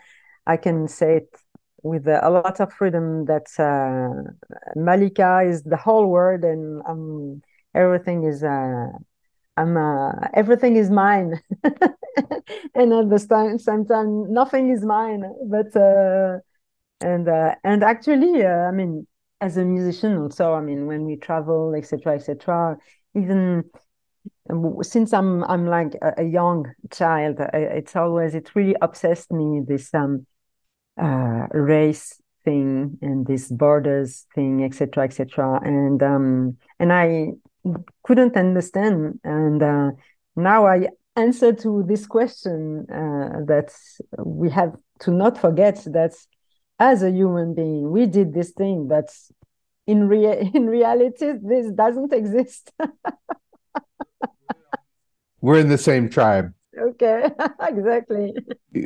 i 0.46 0.58
can 0.58 0.88
say 0.88 1.18
it 1.18 1.30
with 1.84 2.08
a 2.08 2.30
lot 2.30 2.60
of 2.60 2.74
freedom 2.74 3.26
that 3.26 3.48
uh, 3.60 4.32
malika 4.76 5.42
is 5.46 5.64
the 5.64 5.78
whole 5.78 6.08
world 6.08 6.44
and 6.44 6.82
um, 6.88 7.42
everything 7.76 8.24
is 8.24 8.44
uh, 8.44 8.88
i'm 9.58 9.78
uh, 9.78 10.12
everything 10.34 10.76
is 10.76 10.90
mine. 10.90 11.40
And 12.74 12.94
at 12.94 13.10
the 13.10 13.20
same, 13.20 13.86
time 13.86 14.32
nothing 14.32 14.70
is 14.70 14.86
mine. 14.86 15.24
But 15.50 15.76
uh, 15.76 16.40
and 17.02 17.28
and 17.64 17.84
actually 17.84 18.46
i 18.46 18.72
mean 18.72 19.06
as 19.42 19.58
a 19.58 19.66
musician 19.66 20.18
also 20.18 20.54
i 20.54 20.62
mean 20.62 20.88
when 20.88 21.06
we 21.06 21.16
travel 21.18 21.74
etc 21.76 22.16
etc 22.16 22.78
even 23.16 23.64
since 24.82 25.14
i'm 25.14 25.44
i'm 25.46 25.66
like 25.66 25.96
a, 26.02 26.14
a 26.20 26.24
young 26.24 26.72
child 26.92 27.38
it's 27.54 27.96
always 27.96 28.36
it 28.36 28.54
really 28.56 28.76
obsessed 28.82 29.32
me 29.32 29.62
this 29.68 29.94
um 29.94 30.26
uh 31.02 31.48
race 31.52 32.22
thing 32.44 32.98
and 33.02 33.26
this 33.26 33.50
borders 33.50 34.28
thing 34.36 34.64
etc 34.64 35.04
etc 35.04 35.60
and 35.64 36.04
um 36.04 36.56
and 36.80 36.94
i 36.94 37.32
couldn't 38.04 38.38
understand. 38.38 39.20
And 39.24 39.62
uh 39.62 39.92
now 40.36 40.68
i 40.68 40.88
answer 41.16 41.54
to 41.54 41.84
this 41.88 42.06
question 42.06 42.86
uh, 42.92 43.40
that 43.46 43.74
we 44.18 44.50
have 44.50 44.76
to 45.00 45.12
not 45.12 45.38
forget 45.38 45.82
that 45.86 46.14
as 46.78 47.04
a 47.04 47.10
human 47.10 47.54
being 47.54 47.90
we 47.90 48.06
did 48.06 48.34
this 48.34 48.52
thing 48.52 48.88
but 48.88 49.10
in 49.88 50.10
rea- 50.10 50.52
in 50.54 50.68
reality 50.68 51.32
this 51.42 51.72
doesn't 51.72 52.12
exist 52.12 52.72
we're 55.46 55.60
in 55.60 55.70
the 55.70 55.78
same 55.78 56.10
tribe. 56.10 56.52
Okay. 56.78 57.30
Exactly. 57.62 58.34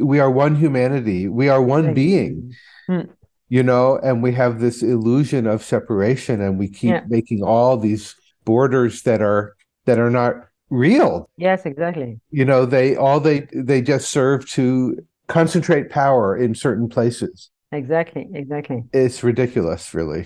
We 0.01 0.19
are 0.19 0.29
one 0.29 0.55
humanity. 0.55 1.27
We 1.27 1.47
are 1.47 1.61
one 1.61 1.85
exactly. 1.85 2.03
being 2.03 2.53
mm. 2.89 3.09
you 3.47 3.63
know 3.63 3.97
and 4.03 4.21
we 4.21 4.33
have 4.33 4.59
this 4.59 4.83
illusion 4.83 5.47
of 5.47 5.63
separation 5.63 6.41
and 6.41 6.59
we 6.59 6.67
keep 6.67 6.91
yeah. 6.91 7.03
making 7.07 7.43
all 7.43 7.77
these 7.77 8.15
borders 8.45 9.03
that 9.03 9.21
are 9.21 9.55
that 9.85 9.99
are 9.99 10.09
not 10.09 10.33
real. 10.69 11.29
Yes 11.37 11.65
exactly. 11.65 12.19
You 12.31 12.45
know 12.45 12.65
they 12.65 12.95
all 12.95 13.19
they 13.19 13.47
they 13.53 13.81
just 13.81 14.09
serve 14.09 14.47
to 14.51 14.97
concentrate 15.27 15.89
power 15.89 16.37
in 16.37 16.53
certain 16.55 16.89
places. 16.89 17.49
Exactly 17.71 18.27
exactly. 18.33 18.83
It's 18.93 19.23
ridiculous 19.23 19.93
really. 19.93 20.23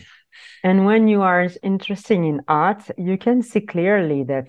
And 0.64 0.86
when 0.86 1.08
you 1.08 1.22
are 1.22 1.48
interested 1.62 2.18
in 2.18 2.42
art 2.48 2.84
you 2.98 3.18
can 3.18 3.42
see 3.44 3.62
clearly 3.62 4.24
that 4.24 4.48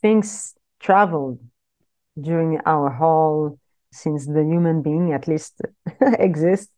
things 0.00 0.54
traveled 0.82 1.38
during 2.20 2.60
our 2.66 2.90
whole 2.90 3.58
since 3.92 4.26
the 4.26 4.44
human 4.44 4.82
being 4.82 5.12
at 5.12 5.26
least 5.26 5.60
exists 6.18 6.72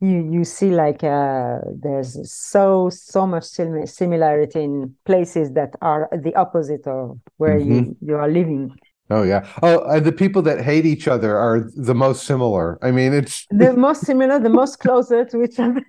you 0.00 0.28
you 0.30 0.44
see 0.44 0.70
like 0.70 1.02
uh, 1.02 1.58
there's 1.82 2.30
so 2.30 2.90
so 2.90 3.26
much 3.26 3.44
sim- 3.44 3.86
similarity 3.86 4.62
in 4.62 4.94
places 5.04 5.52
that 5.52 5.74
are 5.80 6.08
the 6.12 6.34
opposite 6.34 6.86
of 6.86 7.18
where 7.38 7.58
mm-hmm. 7.58 7.72
you 7.72 7.96
you 8.02 8.16
are 8.16 8.28
living. 8.28 8.76
Oh 9.08 9.22
yeah. 9.22 9.46
Oh 9.62 9.80
and 9.84 10.04
the 10.04 10.12
people 10.12 10.42
that 10.42 10.60
hate 10.60 10.84
each 10.84 11.08
other 11.08 11.36
are 11.38 11.70
the 11.76 11.94
most 11.94 12.24
similar. 12.24 12.78
I 12.82 12.90
mean 12.90 13.14
it's 13.14 13.46
the 13.50 13.72
most 13.72 14.02
similar 14.02 14.38
the 14.38 14.50
most 14.50 14.80
closer 14.80 15.24
to 15.24 15.42
each 15.42 15.58
other. 15.58 15.82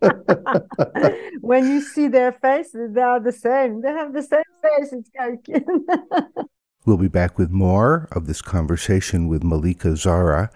When 1.40 1.68
you 1.68 1.82
see 1.82 2.08
their 2.08 2.32
faces 2.32 2.94
they 2.94 3.02
are 3.02 3.20
the 3.20 3.32
same. 3.32 3.80
They 3.82 3.90
have 3.90 4.12
the 4.12 4.22
same 4.22 4.50
face 4.62 4.92
it's 4.92 5.10
like 5.16 5.44
we'll 6.84 6.96
be 6.96 7.08
back 7.08 7.38
with 7.38 7.50
more 7.50 8.08
of 8.12 8.26
this 8.26 8.42
conversation 8.42 9.28
with 9.28 9.44
malika 9.44 9.88
zarra 9.88 10.50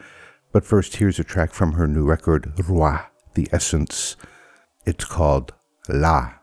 but 0.55 0.65
first, 0.65 0.95
here's 0.95 1.19
a 1.19 1.25
track 1.25 1.53
from 1.53 1.73
her 1.73 1.89
new 1.89 2.05
record, 2.05 2.55
RWA, 2.55 3.07
The 3.35 3.49
Essence. 3.51 4.15
It's 4.87 5.05
called 5.05 5.53
La. 5.89 6.35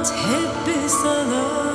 Hayat 0.00 0.12
hep 0.12 0.66
bir 0.66 0.88
sana 0.88 1.69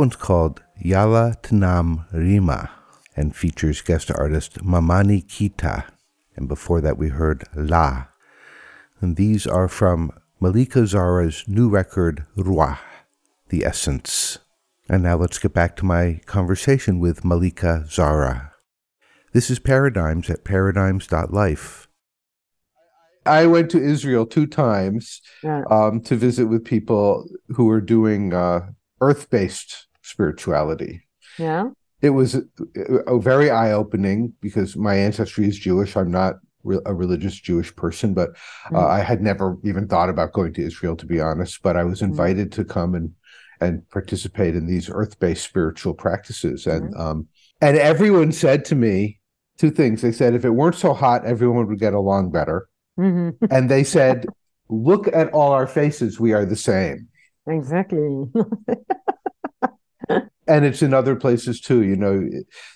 one's 0.00 0.16
called 0.16 0.62
Yala 0.82 1.38
Tanam 1.42 2.06
Rima 2.10 2.70
and 3.14 3.36
features 3.36 3.82
guest 3.82 4.10
artist 4.10 4.54
Mamani 4.64 5.22
Keita. 5.22 5.84
And 6.36 6.48
before 6.48 6.80
that, 6.80 6.96
we 6.96 7.10
heard 7.10 7.44
La. 7.54 8.06
And 9.02 9.16
these 9.16 9.46
are 9.46 9.68
from 9.68 10.10
Malika 10.40 10.80
Zarra's 10.86 11.44
new 11.46 11.68
record, 11.68 12.24
RWA, 12.34 12.78
The 13.50 13.62
Essence. 13.66 14.38
And 14.88 15.02
now 15.02 15.16
let's 15.16 15.38
get 15.38 15.52
back 15.52 15.76
to 15.76 15.84
my 15.84 16.22
conversation 16.24 16.98
with 16.98 17.22
Malika 17.22 17.84
Zarra. 17.86 18.52
This 19.34 19.50
is 19.50 19.58
Paradigms 19.58 20.30
at 20.30 20.44
paradigms.life. 20.44 21.88
I 23.26 23.44
went 23.44 23.70
to 23.72 23.82
Israel 23.82 24.24
two 24.24 24.46
times 24.46 25.20
Yeah. 25.44 25.62
um, 25.70 26.00
to 26.04 26.16
visit 26.16 26.46
with 26.46 26.64
people 26.64 27.28
who 27.48 27.66
were 27.66 27.82
doing 27.82 28.32
uh, 28.32 28.70
earth 29.02 29.28
based 29.28 29.86
spirituality. 30.10 31.02
Yeah. 31.38 31.70
It 32.02 32.10
was 32.10 32.34
a 33.06 33.18
very 33.18 33.50
eye 33.50 33.72
opening 33.72 34.32
because 34.40 34.76
my 34.76 34.94
ancestry 34.94 35.46
is 35.46 35.58
Jewish. 35.58 35.96
I'm 35.96 36.10
not 36.10 36.36
a 36.86 36.94
religious 36.94 37.38
Jewish 37.38 37.74
person, 37.76 38.14
but 38.14 38.30
uh, 38.74 38.78
Mm. 38.78 38.90
I 38.90 39.00
had 39.00 39.20
never 39.22 39.56
even 39.64 39.86
thought 39.86 40.08
about 40.10 40.32
going 40.32 40.52
to 40.54 40.62
Israel, 40.64 40.96
to 40.96 41.06
be 41.06 41.20
honest. 41.20 41.62
But 41.62 41.76
I 41.76 41.84
was 41.84 42.02
invited 42.02 42.52
to 42.52 42.64
come 42.64 42.94
and 42.94 43.12
and 43.60 43.86
participate 43.90 44.56
in 44.56 44.66
these 44.66 44.88
earth 44.90 45.18
based 45.18 45.44
spiritual 45.44 45.94
practices, 45.94 46.66
and 46.66 46.94
um, 46.96 47.28
and 47.60 47.76
everyone 47.76 48.32
said 48.32 48.64
to 48.66 48.74
me 48.74 49.20
two 49.58 49.70
things. 49.70 50.00
They 50.02 50.12
said 50.12 50.34
if 50.34 50.44
it 50.44 50.50
weren't 50.50 50.76
so 50.76 50.94
hot, 50.94 51.24
everyone 51.26 51.66
would 51.68 51.78
get 51.78 51.94
along 51.94 52.30
better, 52.32 52.68
hmm 52.96 53.30
and 53.50 53.70
they 53.70 53.84
said, 53.84 54.26
look 54.68 55.08
at 55.08 55.30
all 55.32 55.52
our 55.52 55.66
faces, 55.66 56.18
we 56.20 56.32
are 56.32 56.46
the 56.46 56.56
same. 56.56 57.08
Exactly. 57.46 58.24
and 60.50 60.66
it's 60.66 60.82
in 60.82 60.94
other 60.94 61.16
places 61.16 61.60
too 61.60 61.82
you 61.82 61.96
know 61.96 62.28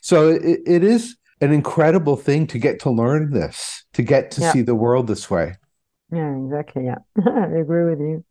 so 0.03 0.31
it, 0.31 0.61
it 0.67 0.85
is 0.85 1.17
an 1.43 1.53
incredible 1.53 2.17
thing 2.17 2.47
to 2.47 2.59
get 2.59 2.81
to 2.81 2.91
learn 2.91 3.33
this 3.33 3.85
to 3.95 4.03
get 4.03 4.31
to 4.33 4.41
Yeah. 4.41 4.53
see 4.53 4.63
the 4.63 4.77
world 4.77 5.09
this 5.09 5.31
way 5.31 5.57
Yeah, 6.13 6.37
exactly. 6.37 6.85
Yeah, 6.87 6.99
I 7.27 7.47
agree 7.59 7.85
with 7.91 8.01
you. 8.01 8.25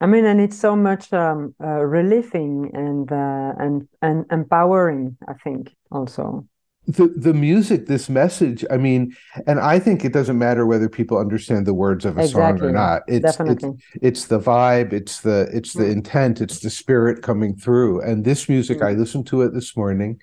I 0.00 0.06
mean, 0.06 0.24
and 0.26 0.40
it's 0.40 0.58
so 0.58 0.76
much 0.76 1.12
um, 1.12 1.54
uh, 1.62 1.82
relieving 1.84 2.70
and 2.74 3.10
uh, 3.12 3.54
and 3.58 3.88
and 4.02 4.26
empowering. 4.30 5.18
I 5.28 5.34
think 5.34 5.74
also. 5.90 6.48
The 6.86 7.08
the 7.16 7.32
music 7.32 7.86
this 7.86 8.08
message 8.10 8.62
i 8.70 8.76
mean 8.76 9.14
and 9.46 9.58
i 9.58 9.78
think 9.78 10.04
it 10.04 10.12
doesn't 10.12 10.38
matter 10.38 10.66
whether 10.66 10.88
people 10.88 11.16
understand 11.18 11.66
the 11.66 11.72
words 11.72 12.04
of 12.04 12.18
a 12.18 12.28
song 12.28 12.60
or 12.62 12.70
not. 12.72 13.02
It's 13.06 13.36
it's 13.40 13.64
it's 14.02 14.24
the 14.26 14.38
vibe 14.38 14.92
it's 14.92 15.20
the 15.20 15.48
it's 15.52 15.72
the 15.72 15.84
Mm. 15.84 15.92
intent 15.92 16.40
it's 16.40 16.60
the 16.60 16.70
spirit 16.70 17.22
coming 17.22 17.56
through. 17.56 18.02
And 18.02 18.24
this 18.24 18.48
music 18.48 18.78
Mm. 18.80 18.86
i 18.88 18.92
listened 18.92 19.26
to 19.28 19.42
it 19.42 19.54
this 19.54 19.76
morning 19.76 20.20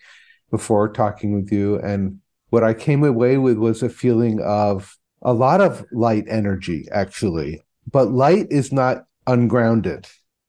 before 0.51 0.89
talking 0.89 1.33
with 1.33 1.51
you 1.51 1.79
and 1.79 2.19
what 2.51 2.63
i 2.63 2.73
came 2.73 3.03
away 3.03 3.37
with 3.37 3.57
was 3.57 3.81
a 3.81 3.89
feeling 3.89 4.39
of 4.41 4.95
a 5.23 5.33
lot 5.33 5.61
of 5.61 5.85
light 5.91 6.25
energy 6.27 6.87
actually. 6.91 7.61
But 7.91 8.11
light 8.11 8.47
is 8.51 8.71
not 8.71 9.05
ungrounded. 9.25 10.07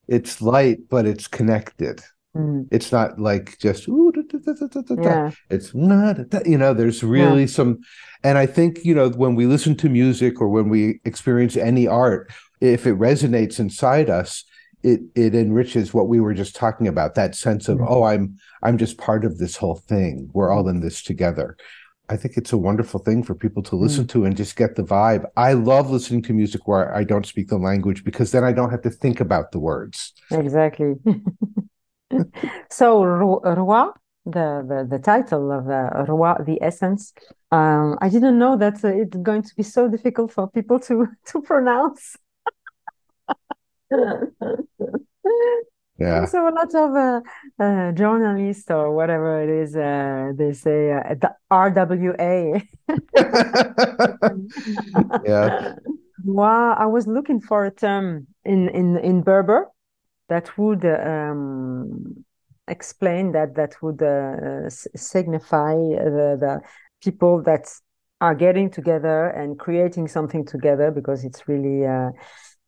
It's 0.09 0.42
light 0.42 0.79
but 0.90 1.07
it's 1.07 1.27
connected 1.27 2.03
Mm. 2.34 2.66
it's 2.70 2.90
not 2.90 3.18
like 3.18 3.58
just 3.58 3.86
ooh, 3.88 4.10
da, 4.10 4.22
da, 4.22 4.66
da. 4.94 5.02
Yeah. 5.02 5.30
it's 5.50 5.74
not 5.74 6.16
you 6.46 6.56
know 6.56 6.72
there's 6.72 7.02
really 7.04 7.46
some 7.46 7.80
and 8.24 8.38
i 8.38 8.46
think 8.46 8.82
you 8.84 8.94
know 8.94 9.10
when 9.10 9.34
we 9.34 9.44
listen 9.44 9.76
to 9.76 9.90
music 9.90 10.40
or 10.40 10.48
when 10.48 10.70
we 10.70 10.98
experience 11.04 11.58
any 11.58 11.86
art 11.86 12.32
if 12.62 12.86
it 12.86 12.94
resonates 12.98 13.60
inside 13.60 14.08
us 14.08 14.44
it 14.82 15.00
it 15.14 15.34
enriches 15.34 15.92
what 15.92 16.08
we 16.08 16.20
were 16.20 16.32
just 16.32 16.56
talking 16.56 16.88
about 16.88 17.14
that 17.16 17.34
sense 17.34 17.68
of 17.68 17.76
Mhm. 17.76 17.86
oh 17.90 18.04
i'm 18.04 18.34
i'm 18.62 18.78
just 18.78 18.96
part 18.96 19.26
of 19.26 19.36
this 19.36 19.56
whole 19.56 19.76
thing 19.76 20.30
we're 20.32 20.50
all 20.50 20.66
in 20.70 20.80
this 20.80 21.02
together 21.02 21.54
i 22.08 22.16
think 22.16 22.38
it's 22.38 22.52
a 22.54 22.56
wonderful 22.58 22.98
thing 23.00 23.22
for 23.22 23.34
people 23.34 23.62
to 23.64 23.76
listen 23.76 24.06
to 24.06 24.24
and 24.24 24.38
just 24.38 24.56
get 24.56 24.74
the 24.76 24.82
vibe 24.82 25.26
i 25.36 25.52
love 25.52 25.90
listening 25.90 26.22
to 26.22 26.32
music 26.32 26.66
where 26.66 26.94
i 26.96 27.04
don't 27.04 27.26
speak 27.26 27.48
the 27.48 27.58
language 27.58 28.04
because 28.04 28.30
then 28.32 28.42
i 28.42 28.52
don't 28.52 28.70
have 28.70 28.80
to 28.80 28.90
think 28.90 29.20
about 29.20 29.52
the 29.52 29.58
words 29.60 30.14
Exactly. 30.30 30.94
So, 32.70 33.05
Ro- 33.05 33.40
Roi, 33.44 33.90
the 34.25 34.64
the, 34.66 34.87
the 34.88 34.98
title 34.98 35.53
of 35.53 35.68
uh, 35.68 36.05
Roi, 36.09 36.35
the 36.44 36.59
essence. 36.62 37.12
Um, 37.51 37.98
I 38.01 38.09
didn't 38.09 38.38
know 38.38 38.57
that 38.57 38.83
uh, 38.85 38.88
it's 38.88 39.16
going 39.16 39.42
to 39.42 39.55
be 39.55 39.62
so 39.62 39.88
difficult 39.88 40.33
for 40.33 40.48
people 40.48 40.79
to 40.81 41.09
to 41.27 41.42
pronounce. 41.42 42.16
Yeah. 45.98 46.25
So 46.25 46.48
a 46.48 46.51
lot 46.51 46.75
of 46.75 46.96
uh, 46.96 47.20
uh, 47.62 47.92
journalists 47.92 48.70
or 48.70 48.92
whatever 48.92 49.42
it 49.42 49.51
is, 49.51 49.77
uh, 49.77 50.33
they 50.35 50.53
say 50.53 50.92
uh, 50.92 51.14
the 51.14 51.35
RWA. 51.51 52.66
yeah. 55.25 55.75
Well, 56.25 56.75
I 56.79 56.87
was 56.87 57.07
looking 57.07 57.40
for 57.40 57.66
a 57.66 57.70
term 57.70 58.27
in 58.44 58.68
in 58.70 58.96
in 58.98 59.22
Berber 59.22 59.68
that 60.28 60.56
would 60.58 60.85
um, 60.85 62.24
explain 62.68 63.32
that 63.32 63.54
that 63.56 63.74
would 63.82 64.02
uh, 64.02 64.68
signify 64.68 65.74
the, 65.74 66.37
the 66.40 66.61
people 67.02 67.42
that 67.42 67.68
are 68.20 68.35
getting 68.35 68.70
together 68.70 69.26
and 69.28 69.58
creating 69.58 70.08
something 70.08 70.44
together 70.44 70.90
because 70.90 71.24
it's 71.24 71.48
really 71.48 71.85
uh, 71.87 72.11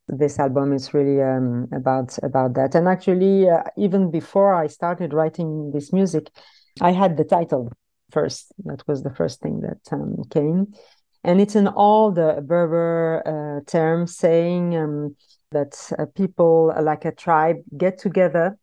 this 0.07 0.37
album 0.37 0.73
is 0.73 0.93
really 0.93 1.21
um, 1.21 1.67
about 1.73 2.17
about 2.23 2.53
that. 2.55 2.75
And 2.75 2.87
actually 2.87 3.49
uh, 3.49 3.63
even 3.77 4.11
before 4.11 4.53
i 4.53 4.67
started 4.67 5.13
writing 5.13 5.71
this 5.73 5.91
music 5.91 6.29
i 6.81 6.91
had 6.91 7.17
the 7.17 7.23
title 7.23 7.71
first. 8.11 8.51
That 8.65 8.81
was 8.87 9.03
the 9.03 9.13
first 9.13 9.41
thing 9.41 9.61
that 9.61 9.81
um, 9.91 10.23
came. 10.29 10.73
And 11.23 11.41
it's 11.41 11.55
all 11.55 12.11
the 12.11 12.43
berber 12.45 13.23
uh, 13.25 13.69
terms 13.69 14.15
saying 14.15 14.75
um, 14.77 15.15
that 15.55 15.73
uh, 15.97 16.05
people 16.15 16.73
uh, 16.75 16.81
like 16.83 17.05
a 17.05 17.11
tribe 17.11 17.57
get 17.77 17.97
together 17.97 18.57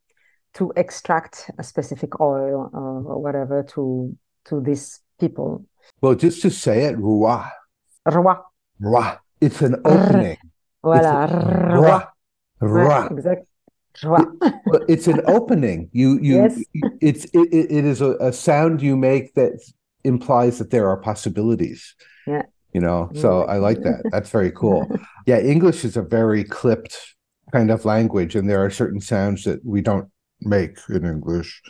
to 0.55 0.72
extract 0.76 1.50
a 1.59 1.62
specific 1.64 2.20
oil 2.20 2.70
uh, 2.74 3.11
or 3.11 3.18
whatever 3.24 3.62
to 3.74 4.14
to 4.48 4.61
these 4.61 5.00
people 5.18 5.64
Well, 6.02 6.14
just 6.14 6.42
to 6.42 6.50
say 6.50 6.85
it, 6.88 6.96
Roi. 6.98 7.42
Roi. 8.07 8.35
Roi. 8.81 9.16
It's 9.40 9.62
an 9.62 9.74
opening. 9.85 10.38
Voilà. 10.85 11.24
It's 11.24 11.35
Roi. 11.74 11.81
Roi. 11.81 12.00
Ouais, 12.61 13.09
Roi. 13.22 13.37
Roi. 14.05 14.24
Well, 14.66 14.85
it's 14.88 15.07
an 15.07 15.20
opening. 15.26 15.88
You 15.92 16.18
you 16.22 16.35
Yes. 16.42 16.55
it's 17.00 17.24
it, 17.33 17.48
it 17.52 17.66
it 17.78 17.85
is 17.85 18.00
a, 18.00 18.12
a 18.28 18.33
sound 18.33 18.83
you 18.83 18.96
make 18.96 19.35
that 19.35 19.52
implies 20.05 20.59
that 20.59 20.70
there 20.70 20.87
are 20.88 20.96
possibilities. 20.96 21.94
Yeah. 22.26 22.42
You 22.72 22.80
know, 22.80 23.11
so 23.14 23.42
I 23.42 23.58
like 23.58 23.82
that. 23.82 24.02
That's 24.11 24.30
very 24.30 24.50
cool. 24.50 24.87
Yeah, 25.24 25.38
English 25.38 25.85
is 25.85 25.96
a 25.96 26.02
very 26.02 26.42
clipped 26.42 26.98
kind 27.52 27.70
of 27.70 27.85
language, 27.85 28.35
and 28.35 28.50
there 28.50 28.64
are 28.64 28.70
certain 28.70 29.00
sounds 29.00 29.44
that 29.44 29.64
we 29.64 29.80
don't 29.80 30.08
make 30.40 30.78
in 30.88 31.04
English. 31.04 31.62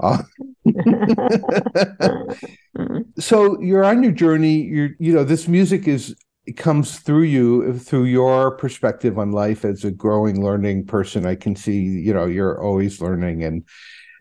Uh, 0.00 0.22
so 3.18 3.60
you're 3.60 3.84
on 3.84 4.02
your 4.02 4.12
journey. 4.12 4.62
You're 4.62 4.90
you 4.98 5.12
know 5.12 5.24
this 5.24 5.46
music 5.48 5.86
is 5.86 6.16
it 6.46 6.56
comes 6.56 6.98
through 7.00 7.22
you 7.22 7.78
through 7.78 8.04
your 8.04 8.56
perspective 8.56 9.18
on 9.18 9.32
life 9.32 9.64
as 9.64 9.84
a 9.84 9.90
growing 9.90 10.42
learning 10.42 10.86
person. 10.86 11.26
I 11.26 11.34
can 11.34 11.56
see 11.56 11.78
you 11.80 12.14
know 12.14 12.26
you're 12.26 12.62
always 12.62 13.00
learning 13.00 13.44
and 13.44 13.64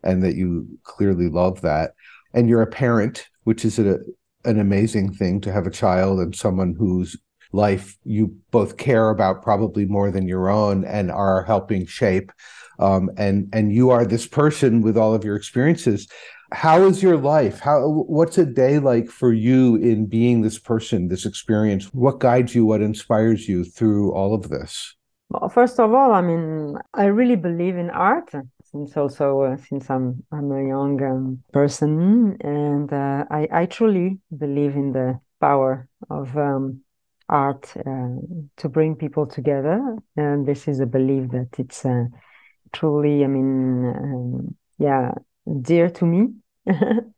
and 0.03 0.23
that 0.23 0.35
you 0.35 0.67
clearly 0.83 1.29
love 1.29 1.61
that. 1.61 1.93
And 2.33 2.49
you're 2.49 2.61
a 2.61 2.67
parent, 2.67 3.27
which 3.43 3.63
is 3.63 3.79
a, 3.79 3.99
an 4.45 4.59
amazing 4.59 5.13
thing 5.13 5.41
to 5.41 5.51
have 5.51 5.67
a 5.67 5.71
child 5.71 6.19
and 6.19 6.35
someone 6.35 6.75
whose 6.77 7.17
life 7.51 7.97
you 8.03 8.35
both 8.51 8.77
care 8.77 9.09
about 9.09 9.43
probably 9.43 9.85
more 9.85 10.11
than 10.11 10.27
your 10.27 10.49
own 10.49 10.83
and 10.85 11.11
are 11.11 11.43
helping 11.43 11.85
shape. 11.85 12.31
Um, 12.79 13.11
and 13.17 13.47
and 13.53 13.71
you 13.71 13.91
are 13.91 14.05
this 14.05 14.27
person 14.27 14.81
with 14.81 14.97
all 14.97 15.13
of 15.13 15.23
your 15.23 15.35
experiences. 15.35 16.07
How 16.51 16.83
is 16.83 17.01
your 17.01 17.17
life? 17.17 17.59
How 17.59 17.87
what's 17.87 18.37
a 18.37 18.45
day 18.45 18.79
like 18.79 19.09
for 19.09 19.31
you 19.31 19.75
in 19.75 20.07
being 20.07 20.41
this 20.41 20.59
person 20.59 21.07
this 21.07 21.25
experience? 21.25 21.85
What 21.93 22.19
guides 22.19 22.55
you? 22.55 22.65
What 22.65 22.81
inspires 22.81 23.47
you 23.47 23.63
through 23.63 24.11
all 24.13 24.33
of 24.33 24.49
this? 24.49 24.95
Well, 25.29 25.49
first 25.49 25.79
of 25.79 25.93
all, 25.93 26.13
I 26.13 26.21
mean, 26.21 26.77
I 26.93 27.05
really 27.05 27.35
believe 27.35 27.77
in 27.77 27.89
art 27.89 28.31
since 28.73 28.97
also 28.97 29.41
uh, 29.41 29.57
since 29.57 29.89
I'm 29.89 30.23
I'm 30.31 30.51
a 30.51 30.67
young 30.67 31.01
um, 31.03 31.43
person, 31.53 32.37
and 32.41 32.91
uh, 32.91 33.25
I 33.29 33.47
I 33.51 33.65
truly 33.67 34.19
believe 34.35 34.75
in 34.75 34.91
the 34.91 35.19
power 35.39 35.87
of 36.09 36.35
um, 36.37 36.81
art 37.29 37.71
uh, 37.77 38.15
to 38.57 38.69
bring 38.69 38.95
people 38.95 39.27
together, 39.27 39.97
and 40.17 40.45
this 40.45 40.67
is 40.67 40.79
a 40.79 40.85
belief 40.85 41.31
that 41.31 41.49
it's 41.59 41.85
uh, 41.85 42.05
truly, 42.71 43.23
I 43.23 43.27
mean, 43.27 43.85
um, 43.85 44.55
yeah, 44.77 45.11
dear 45.61 45.89
to 45.91 46.05
me. 46.05 46.33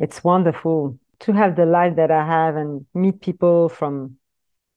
It's 0.00 0.24
wonderful 0.24 0.98
to 1.20 1.32
have 1.32 1.56
the 1.56 1.66
life 1.66 1.96
that 1.96 2.10
I 2.10 2.24
have 2.24 2.56
and 2.56 2.86
meet 2.94 3.20
people 3.20 3.68
from 3.68 4.16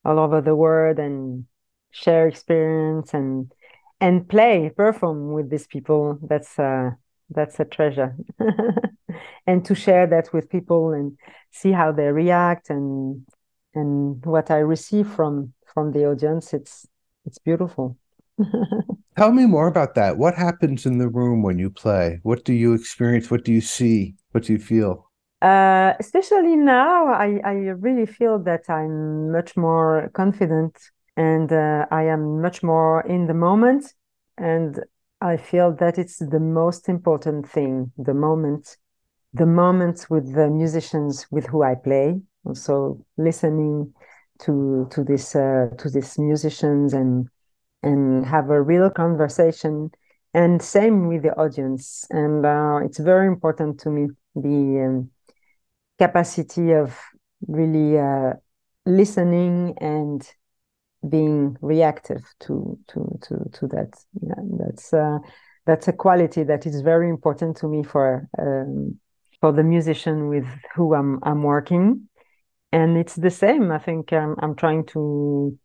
all 0.03 0.19
over 0.19 0.41
the 0.41 0.53
world 0.55 0.99
and 0.99 1.45
share 1.91 2.27
experience 2.27 3.13
and 3.13 3.49
and 4.03 4.27
play 4.27 4.69
perform 4.75 5.31
with 5.31 5.49
these 5.49 5.67
people. 5.67 6.19
That's 6.21 6.59
uh 6.59 6.91
that's 7.29 7.59
a 7.59 7.65
treasure. 7.65 8.15
And 9.45 9.63
to 9.65 9.75
share 9.75 10.07
that 10.07 10.33
with 10.33 10.49
people 10.49 10.91
and 10.91 11.17
see 11.51 11.71
how 11.71 11.91
they 11.91 12.07
react 12.11 12.69
and 12.69 13.25
and 13.75 14.25
what 14.25 14.49
i 14.49 14.57
receive 14.57 15.07
from 15.07 15.53
from 15.71 15.91
the 15.91 16.05
audience 16.11 16.53
it's 16.53 16.87
it's 17.25 17.37
beautiful. 17.37 17.97
Tell 19.17 19.31
me 19.31 19.45
more 19.45 19.67
about 19.67 19.93
that. 19.95 20.17
What 20.17 20.35
happens 20.35 20.85
in 20.85 20.97
the 20.97 21.07
room 21.07 21.43
when 21.43 21.59
you 21.59 21.69
play? 21.69 22.19
What 22.23 22.43
do 22.43 22.53
you 22.53 22.73
experience? 22.73 23.29
What 23.29 23.45
do 23.45 23.51
you 23.53 23.61
see? 23.61 24.15
What 24.31 24.43
do 24.45 24.53
you 24.53 24.59
feel? 24.59 25.09
Uh, 25.41 25.93
especially 25.99 26.55
now, 26.55 27.07
I, 27.07 27.39
I 27.43 27.53
really 27.85 28.05
feel 28.05 28.39
that 28.39 28.69
I'm 28.69 29.31
much 29.31 29.55
more 29.55 30.09
confident 30.13 30.75
and 31.15 31.51
uh, 31.51 31.85
I 31.91 32.03
am 32.03 32.41
much 32.41 32.63
more 32.63 33.01
in 33.01 33.27
the 33.27 33.33
moment. 33.33 33.93
And 34.37 34.79
I 35.21 35.37
feel 35.37 35.73
that 35.75 35.97
it's 35.97 36.17
the 36.17 36.39
most 36.39 36.89
important 36.89 37.47
thing 37.47 37.91
the 37.97 38.13
moment, 38.13 38.77
the 39.33 39.45
moment 39.45 40.07
with 40.09 40.33
the 40.33 40.49
musicians 40.49 41.27
with 41.31 41.45
who 41.47 41.63
I 41.63 41.75
play. 41.75 42.19
Also 42.45 43.05
listening 43.17 43.93
to 44.39 44.87
to 44.91 45.03
this 45.03 45.35
uh, 45.35 45.69
to 45.77 45.89
these 45.89 46.17
musicians 46.17 46.93
and 46.93 47.29
and 47.83 48.25
have 48.25 48.49
a 48.49 48.61
real 48.61 48.89
conversation. 48.89 49.91
And 50.33 50.61
same 50.61 51.07
with 51.07 51.21
the 51.21 51.37
audience. 51.37 52.05
And 52.09 52.43
uh, 52.43 52.79
it's 52.83 52.97
very 52.97 53.27
important 53.27 53.79
to 53.81 53.89
me 53.91 54.07
the 54.35 54.85
um, 54.87 55.11
capacity 55.99 56.71
of 56.71 56.99
really 57.47 57.99
uh, 57.99 58.33
listening 58.85 59.75
and 59.79 60.27
being 61.07 61.57
reactive 61.61 62.23
to 62.41 62.77
to 62.87 63.19
to 63.23 63.49
to 63.53 63.67
that. 63.67 63.93
Yeah, 64.21 64.35
that's 64.59 64.93
uh, 64.93 65.19
that's 65.65 65.87
a 65.87 65.93
quality 65.93 66.43
that 66.43 66.65
is 66.65 66.81
very 66.81 67.09
important 67.09 67.57
to 67.57 67.67
me 67.67 67.83
for 67.83 68.27
um, 68.37 68.99
for 69.41 69.51
the 69.51 69.63
musician 69.63 70.27
with 70.29 70.47
who 70.75 70.93
I'm 70.93 71.19
I'm 71.23 71.43
working, 71.43 72.07
and 72.71 72.97
it's 72.97 73.15
the 73.15 73.29
same. 73.29 73.71
I 73.71 73.79
think 73.79 74.13
um, 74.13 74.35
I'm 74.39 74.55
trying 74.55 74.85
to 74.87 75.57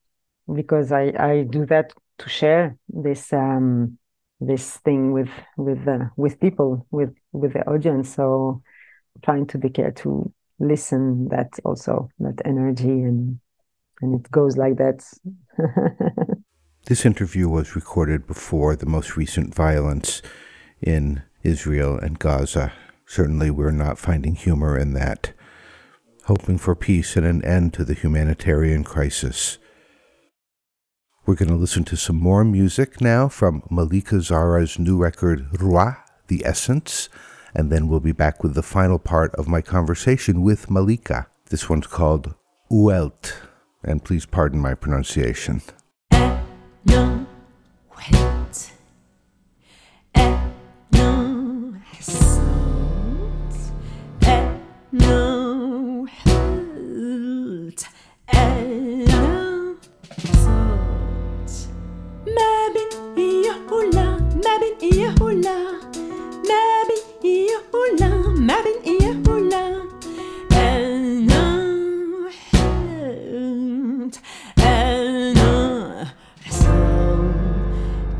because 0.53 0.93
I 0.93 1.12
I 1.18 1.43
do 1.49 1.66
that 1.66 1.93
to 2.18 2.28
share 2.28 2.76
this 2.89 3.32
um, 3.32 3.99
this 4.41 4.76
thing 4.78 5.12
with 5.12 5.30
with 5.57 5.86
uh, 5.86 6.07
with 6.16 6.41
people 6.41 6.86
with 6.91 7.14
with 7.32 7.53
the 7.53 7.68
audience. 7.68 8.14
So 8.14 8.62
trying 9.22 9.47
to 9.49 9.59
be 9.59 9.68
care 9.70 9.91
to 9.91 10.32
listen 10.61 11.28
that 11.28 11.49
also 11.64 12.09
that 12.18 12.41
energy 12.45 12.89
and 12.89 13.39
and 14.01 14.20
it 14.20 14.30
goes 14.30 14.57
like 14.57 14.76
that 14.76 15.05
This 16.88 17.05
interview 17.05 17.51
was 17.51 17.76
recorded 17.76 18.26
before 18.26 18.74
the 18.74 18.86
most 18.86 19.14
recent 19.14 19.55
violence 19.55 20.22
in 20.80 21.22
Israel 21.42 21.99
and 21.99 22.18
Gaza. 22.18 22.72
Certainly, 23.05 23.51
we're 23.51 23.72
not 23.72 23.99
finding 23.99 24.34
humor 24.34 24.78
in 24.78 24.94
that. 24.94 25.34
Hoping 26.24 26.57
for 26.57 26.74
peace 26.74 27.14
and 27.14 27.26
an 27.26 27.44
end 27.44 27.74
to 27.74 27.84
the 27.84 27.92
humanitarian 27.92 28.84
crisis. 28.84 29.59
We're 31.26 31.34
going 31.34 31.51
to 31.51 31.57
listen 31.57 31.84
to 31.84 31.96
some 31.96 32.16
more 32.16 32.42
music 32.42 33.03
now 33.03 33.28
from 33.28 33.62
Malika 33.70 34.22
Zarra's 34.22 34.78
new 34.78 34.96
record, 34.96 35.61
Roi, 35.61 35.92
The 36.28 36.42
Essence, 36.46 37.11
and 37.55 37.70
then 37.70 37.88
we'll 37.88 38.01
be 38.01 38.12
back 38.12 38.42
with 38.42 38.55
the 38.55 38.62
final 38.62 38.99
part 38.99 39.34
of 39.34 39.46
my 39.46 39.61
conversation 39.61 40.40
with 40.40 40.70
Malika. 40.70 41.26
This 41.51 41.68
one's 41.68 41.86
called 41.86 42.34
Uelt, 42.72 43.34
and 43.83 44.05
please 44.05 44.26
pardon 44.26 44.61
my 44.61 44.74
pronunciation. 44.74 45.62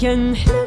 can 0.09 0.58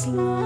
slow. 0.00 0.39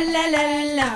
لا 0.00 0.30
لا 0.30 0.64
لا 0.76 0.90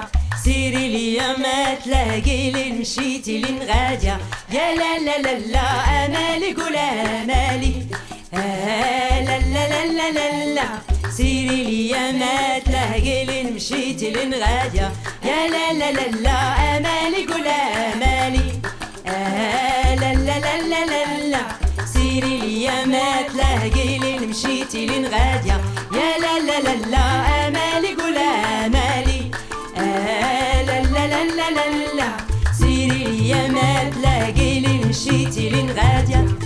سيري 0.45 0.89
لي 0.89 1.15
يا 1.15 1.37
ما 1.37 1.75
تلاقي 1.75 2.51
لي 2.51 2.73
مشيتي 2.73 3.39
لين 3.39 3.59
غادية 3.63 4.19
يا 4.53 4.75
لا 4.75 4.99
لا 4.99 5.19
لا 5.19 5.39
لا 5.39 5.61
أمالي 6.07 6.53
قول 6.53 6.77
أمالي 6.77 7.75
لا 8.33 9.39
لا 9.39 9.69
لا 9.69 9.87
لا 9.87 10.11
لا 10.11 10.55
لا 10.55 10.65
سيري 11.17 11.65
ليا 11.65 12.13
ما 12.13 12.59
تلاقي 12.59 13.25
لي 13.25 13.43
مشيتي 13.43 14.11
لين 14.11 14.35
غادية 14.35 14.93
يا 15.25 15.49
لا 15.53 15.73
لا 15.73 15.93
لا 15.93 16.07
لا 16.25 16.39
أمالي 16.77 17.27
قول 17.27 17.47
أمالي 17.47 18.53
لا 20.01 20.15
لا 20.15 20.39
لا 20.39 20.61
لا 20.71 20.85
لا 20.87 21.29
لا 21.29 21.43
سيري 21.95 22.39
ليا 22.39 22.85
ما 22.85 23.23
تلاقي 23.23 23.99
لي 23.99 24.27
مشيتي 24.27 24.87
لين 24.87 25.05
غادية 25.07 25.61
يا 25.93 26.19
لا 26.23 26.39
لا 26.47 26.61
لا 26.61 26.75
لا 26.91 27.34
une 35.55 35.71
radiant. 35.71 36.44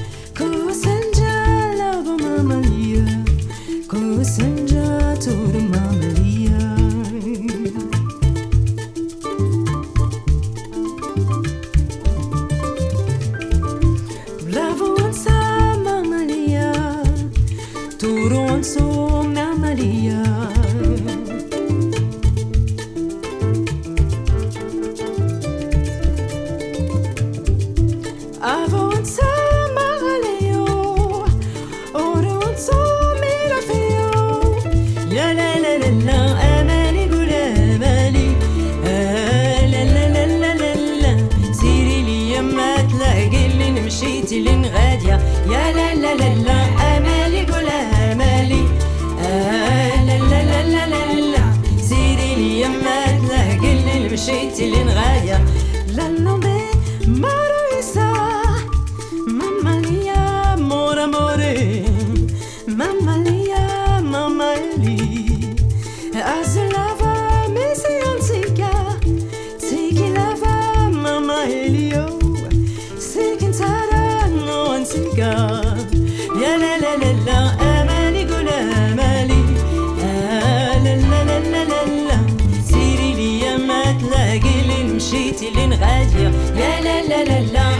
la 87.24 87.40
la 87.40 87.40
la. 87.52 87.77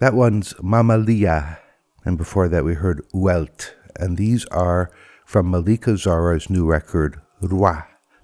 That 0.00 0.14
one's 0.14 0.54
Mama 0.62 0.96
Lia. 0.96 1.58
And 2.06 2.16
before 2.16 2.48
that, 2.48 2.64
we 2.64 2.72
heard 2.74 3.04
Welt. 3.12 3.74
And 3.96 4.16
these 4.16 4.46
are 4.46 4.90
from 5.26 5.50
Malika 5.50 5.90
Zarra's 5.90 6.48
new 6.48 6.64
record, 6.66 7.20
Roi, 7.42 7.80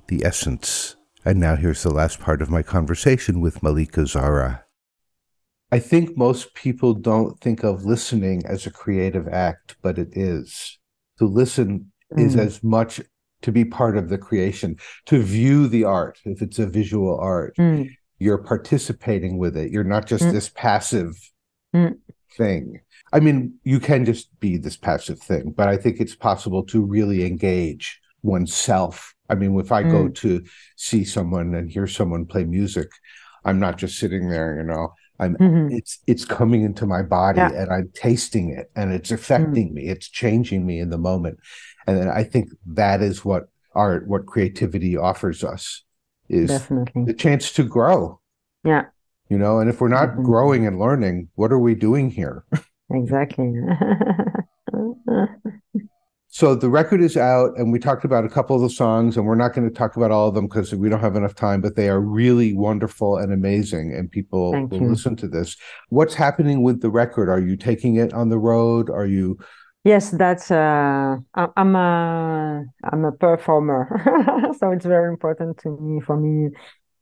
The 0.09 0.25
Essence. 0.25 0.97
And 1.23 1.39
now 1.39 1.55
here's 1.57 1.83
the 1.83 1.93
last 1.93 2.19
part 2.19 2.41
of 2.41 2.49
my 2.51 2.63
conversation 2.63 3.41
with 3.43 3.63
Malika 3.63 4.01
Zarra. 4.07 4.63
I 5.71 5.79
think 5.79 6.17
most 6.17 6.55
people 6.55 6.95
don't 6.95 7.39
think 7.41 7.63
of 7.63 7.85
listening 7.85 8.43
as 8.47 8.67
a 8.67 8.71
creative 8.71 9.29
act, 9.29 9.77
but 9.83 9.99
it 9.99 10.09
is. 10.13 10.79
To 11.19 11.27
listen 11.27 11.93
is 12.17 12.37
Mm. 12.37 12.39
as 12.39 12.63
much 12.63 13.03
to 13.43 13.53
be 13.53 13.65
part 13.67 13.99
of 13.99 14.09
the 14.09 14.17
creation, 14.17 14.77
to 15.07 15.21
view 15.21 15.69
the 15.69 15.85
art, 15.85 16.21
if 16.25 16.41
it's 16.41 16.59
a 16.59 16.67
visual 16.67 17.19
art, 17.21 17.55
Mm. 17.59 17.91
you're 18.19 18.39
participating 18.39 19.37
with 19.37 19.57
it. 19.59 19.71
You're 19.71 19.85
not 19.85 20.07
just 20.07 20.25
Mm. 20.25 20.33
this 20.33 20.49
passive 20.49 21.19
Mm. 21.77 21.99
thing. 22.37 22.81
I 23.13 23.21
mean, 23.21 23.55
you 23.65 23.79
can 23.81 24.05
just 24.05 24.29
be 24.41 24.57
this 24.57 24.77
passive 24.77 25.19
thing, 25.21 25.53
but 25.57 25.69
I 25.69 25.77
think 25.77 26.01
it's 26.01 26.15
possible 26.17 26.63
to 26.65 26.83
really 26.85 27.25
engage 27.25 28.01
oneself. 28.23 29.15
I 29.29 29.35
mean, 29.35 29.59
if 29.59 29.73
I 29.73 29.83
go 29.83 30.09
to 30.09 30.45
see 30.77 31.05
someone 31.05 31.55
and 31.55 31.71
hear 31.71 31.87
someone 31.87 32.27
play 32.27 32.45
music, 32.45 32.89
I'm 33.45 33.59
not 33.59 33.79
just 33.79 33.99
sitting 33.99 34.29
there, 34.29 34.57
you 34.59 34.65
know. 34.65 34.93
I'm 35.19 35.35
Mhm. 35.37 35.73
it's 35.73 35.99
it's 36.07 36.27
coming 36.27 36.63
into 36.63 36.85
my 36.87 37.03
body 37.03 37.39
Yeah. 37.39 37.53
and 37.63 37.71
I'm 37.73 37.89
tasting 37.95 38.51
it 38.51 38.71
and 38.77 38.93
it's 38.93 39.11
affecting 39.11 39.73
me. 39.73 39.83
It's 39.89 40.09
changing 40.09 40.67
me 40.67 40.79
in 40.79 40.91
the 40.91 40.99
moment. 40.99 41.39
And 41.87 41.97
then 41.99 42.09
I 42.09 42.23
think 42.23 42.51
that 42.67 43.01
is 43.03 43.25
what 43.25 43.45
art, 43.75 44.07
what 44.09 44.27
creativity 44.27 44.95
offers 44.97 45.43
us 45.43 45.85
is 46.29 46.51
Definitely. 46.51 47.05
the 47.07 47.15
chance 47.15 47.53
to 47.53 47.63
grow, 47.65 48.21
Yeah, 48.65 48.87
you 49.29 49.39
know. 49.39 49.61
And 49.61 49.71
if 49.71 49.81
we're 49.81 49.89
not 49.89 50.17
Mhm. 50.17 50.25
growing 50.25 50.67
and 50.67 50.79
learning, 50.79 51.29
what 51.35 51.53
are 51.53 51.59
we 51.59 51.75
doing 51.75 52.11
here? 52.11 52.45
exactly. 52.91 53.53
So 56.29 56.55
the 56.55 56.69
record 56.69 57.01
is 57.01 57.17
out, 57.17 57.57
and 57.57 57.73
we 57.73 57.79
talked 57.79 58.05
about 58.05 58.27
a 58.27 58.29
couple 58.29 58.55
of 58.57 58.61
the 58.61 58.69
songs, 58.69 59.17
and 59.17 59.25
we're 59.25 59.37
not 59.37 59.55
going 59.55 59.67
to 59.67 59.75
talk 59.75 59.97
about 59.97 60.11
all 60.11 60.29
of 60.29 60.35
them 60.35 60.49
because 60.49 60.75
we 60.75 60.91
don't 60.91 61.01
have 61.01 61.17
enough 61.17 61.35
time. 61.35 61.63
But 61.63 61.77
they 61.77 61.89
are 61.89 62.01
really 62.01 62.53
wonderful 62.53 63.17
and 63.17 63.33
amazing, 63.33 63.95
and 63.95 64.11
people 64.11 64.53
Thank 64.53 64.73
will 64.73 64.81
you. 64.81 64.89
listen 64.91 65.17
to 65.17 65.29
this. 65.29 65.57
What's 65.89 66.15
happening 66.15 66.63
with 66.63 66.83
the 66.83 66.91
record? 66.91 67.31
Are 67.31 67.41
you 67.41 67.57
taking 67.57 67.97
it 67.97 68.13
on 68.13 68.29
the 68.29 68.39
road? 68.39 68.91
Are 68.91 69.07
you? 69.07 69.39
Yes, 69.85 70.11
that's 70.11 70.51
uh, 70.51 71.17
I'm 71.35 71.77
a 71.77 72.65
I'm 72.85 73.05
a 73.07 73.13
performer, 73.13 73.89
so 74.59 74.73
it's 74.73 74.85
very 74.85 75.09
important 75.09 75.57
to 75.59 75.71
me 75.81 76.01
for 76.03 76.19
me. 76.19 76.51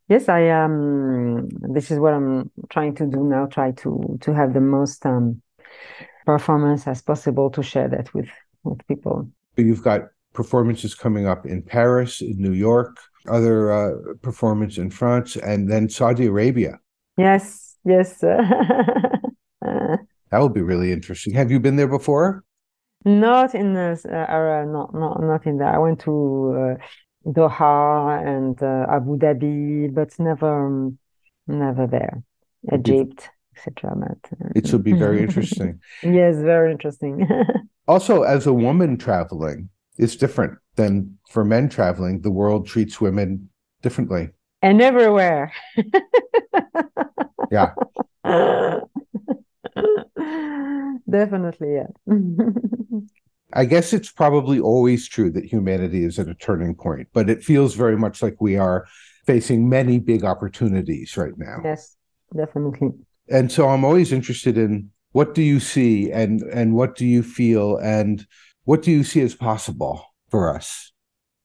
Yes, 0.09 0.29
I 0.29 0.51
um 0.51 1.49
this 1.75 1.91
is 1.91 1.99
what 1.99 2.15
I'm 2.15 2.51
trying 2.69 2.95
to 2.97 3.07
do 3.07 3.25
now, 3.25 3.47
try 3.47 3.73
to 3.73 4.19
to 4.21 4.35
have 4.35 4.53
the 4.53 4.61
most 4.61 5.05
um 5.07 5.43
performance 6.27 6.87
as 6.87 7.03
possible 7.03 7.51
to 7.51 7.63
share 7.63 7.89
that 7.89 8.13
with 8.15 8.29
with 8.65 8.87
people. 8.87 9.29
You've 9.57 9.83
got 9.83 10.03
performances 10.33 10.95
coming 10.95 11.27
up 11.27 11.47
in 11.47 11.63
Paris, 11.63 12.21
in 12.21 12.37
New 12.39 12.53
York, 12.53 12.99
other 13.29 13.73
uh, 13.73 14.15
performance 14.21 14.79
in 14.79 14.91
France, 14.91 15.37
and 15.37 15.71
then 15.71 15.89
Saudi 15.89 16.27
Arabia. 16.27 16.81
Yes, 17.17 17.77
yes. 17.85 18.23
That 20.35 20.41
will 20.41 20.49
be 20.49 20.63
really 20.63 20.91
interesting. 20.91 21.33
Have 21.35 21.53
you 21.53 21.61
been 21.61 21.77
there 21.77 21.87
before? 21.87 22.43
Not 23.05 23.55
in 23.55 23.73
this, 23.73 24.05
uh, 24.05 24.27
uh, 24.29 24.65
not, 24.67 24.93
not, 24.93 25.23
not 25.23 25.47
in 25.47 25.59
there. 25.59 25.69
I 25.69 25.79
went 25.79 26.01
to 26.01 26.77
uh, 26.81 26.85
Doha 27.27 28.23
and 28.27 28.63
uh, 28.63 28.87
Abu 28.89 29.19
Dhabi, 29.19 29.93
but 29.95 30.19
never, 30.19 30.91
never 31.47 31.87
there. 31.87 32.23
Egypt, 32.73 33.29
etc. 33.57 33.93
Uh, 34.01 34.49
It 34.55 34.67
should 34.67 34.85
be 34.85 34.93
very 34.93 35.21
interesting. 35.27 35.81
yes, 36.03 36.37
very 36.37 36.73
interesting. 36.73 37.27
Also, 37.87 38.23
as 38.23 38.47
a 38.47 38.53
woman 38.53 38.97
traveling, 38.97 39.69
it's 39.99 40.17
different 40.17 40.59
than 40.77 41.19
for 41.29 41.45
men 41.45 41.69
traveling. 41.69 42.23
The 42.23 42.31
world 42.31 42.67
treats 42.67 42.99
women 42.99 43.51
differently. 43.83 44.31
And 44.63 44.81
everywhere. 44.81 45.53
Yeah. 47.51 47.75
Definitely, 51.11 51.75
yeah. 51.75 51.89
I 53.55 53.65
guess 53.65 53.93
it's 53.93 54.11
probably 54.11 54.59
always 54.59 55.09
true 55.09 55.31
that 55.31 55.45
humanity 55.45 56.05
is 56.05 56.19
at 56.19 56.29
a 56.29 56.35
turning 56.35 56.75
point, 56.75 57.09
but 57.13 57.31
it 57.31 57.43
feels 57.43 57.75
very 57.75 57.97
much 57.97 58.21
like 58.21 58.37
we 58.41 58.57
are 58.57 58.85
facing 59.27 59.69
many 59.69 60.01
big 60.01 60.25
opportunities 60.25 61.17
right 61.17 61.39
now. 61.39 61.59
Yes, 61.65 61.97
definitely. 62.37 62.91
And 63.31 63.51
so 63.51 63.69
I'm 63.69 63.85
always 63.85 64.13
interested 64.13 64.59
in 64.59 64.91
what 65.13 65.35
do 65.35 65.43
you 65.43 65.61
see 65.61 66.11
and 66.11 66.43
and 66.43 66.75
what 66.75 66.97
do 66.97 67.07
you 67.07 67.23
feel 67.23 67.77
and 67.77 68.27
what 68.65 68.83
do 68.83 68.91
you 68.91 69.05
see 69.05 69.21
as 69.21 69.35
possible 69.35 70.05
for 70.31 70.55
us? 70.55 70.93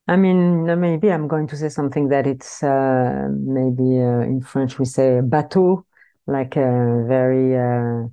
I 0.08 0.16
mean, 0.16 0.66
maybe 0.80 1.12
I'm 1.12 1.28
going 1.28 1.46
to 1.48 1.56
say 1.56 1.70
something 1.70 2.10
that 2.10 2.26
it's 2.26 2.64
uh, 2.64 3.28
maybe 3.32 4.00
uh, 4.02 4.22
in 4.22 4.42
French 4.42 4.80
we 4.80 4.86
say 4.86 5.22
bateau, 5.22 5.86
like 6.26 6.58
uh, 6.58 7.04
very 7.06 7.56
uh, 7.56 8.08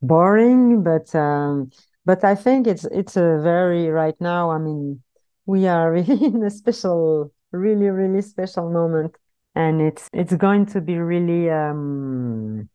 boring, 0.00 0.82
but 0.82 1.14
um, 1.14 1.70
but 2.04 2.24
I 2.24 2.34
think 2.34 2.66
it's 2.66 2.84
it's 2.86 3.16
a 3.16 3.38
very 3.42 3.88
right 3.88 4.18
now. 4.20 4.50
I 4.50 4.58
mean, 4.58 5.02
we 5.46 5.66
are 5.66 5.92
really 5.92 6.24
in 6.24 6.42
a 6.42 6.50
special, 6.50 7.32
really, 7.52 7.88
really 7.90 8.22
special 8.22 8.70
moment, 8.70 9.16
and 9.54 9.80
it's 9.80 10.08
it's 10.12 10.34
going 10.34 10.66
to 10.66 10.80
be 10.80 10.98
really 10.98 11.50
um, 11.50 12.68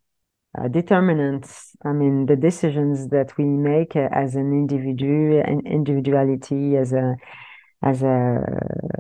determinant. 0.72 1.48
I 1.86 1.92
mean, 1.92 2.26
the 2.26 2.36
decisions 2.36 3.10
that 3.10 3.38
we 3.38 3.46
make 3.46 3.96
as 3.96 4.36
an 4.36 4.52
individual 4.54 5.44
and 5.46 5.66
individuality, 5.68 6.78
as 6.78 6.94
a 6.94 7.16
as 7.84 8.02
a 8.04 8.42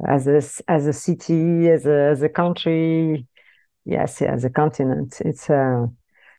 as 0.07 0.27
a 0.27 0.41
as 0.71 0.87
a 0.87 0.93
city, 0.93 1.69
as 1.69 1.85
a 1.85 2.09
as 2.11 2.21
a 2.21 2.29
country, 2.29 3.27
yes, 3.85 4.21
as 4.21 4.43
a 4.43 4.49
continent. 4.49 5.21
It's 5.21 5.49
a 5.49 5.87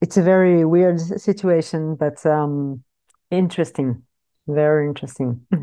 it's 0.00 0.16
a 0.16 0.22
very 0.22 0.64
weird 0.64 1.00
situation, 1.00 1.96
but 1.96 2.24
um, 2.24 2.84
interesting, 3.30 4.02
very 4.46 4.86
interesting. 4.88 5.46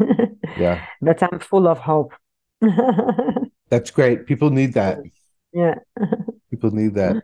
Yeah. 0.58 0.86
but 1.02 1.22
I'm 1.22 1.40
full 1.40 1.68
of 1.68 1.80
hope. 1.80 2.14
That's 3.70 3.92
great. 3.92 4.26
People 4.26 4.52
need 4.52 4.74
that. 4.76 5.00
yeah. 5.52 5.76
People 6.50 6.72
need 6.72 6.94
that. 6.96 7.22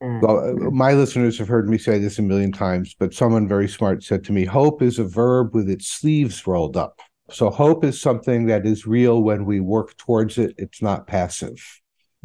Well, 0.00 0.38
uh, 0.38 0.70
my 0.70 0.94
listeners 0.94 1.38
have 1.38 1.48
heard 1.48 1.68
me 1.68 1.76
say 1.76 1.98
this 1.98 2.18
a 2.18 2.22
million 2.22 2.50
times, 2.50 2.96
but 2.98 3.12
someone 3.12 3.46
very 3.46 3.68
smart 3.68 4.02
said 4.02 4.24
to 4.24 4.32
me, 4.32 4.44
hope 4.46 4.80
is 4.80 4.98
a 4.98 5.04
verb 5.04 5.54
with 5.54 5.68
its 5.68 5.86
sleeves 5.86 6.46
rolled 6.46 6.76
up. 6.78 6.98
So 7.30 7.50
hope 7.50 7.84
is 7.84 8.00
something 8.00 8.46
that 8.46 8.64
is 8.66 8.86
real 8.86 9.22
when 9.22 9.44
we 9.44 9.60
work 9.60 9.96
towards 9.98 10.38
it. 10.38 10.54
It's 10.56 10.80
not 10.80 11.06
passive. 11.06 11.62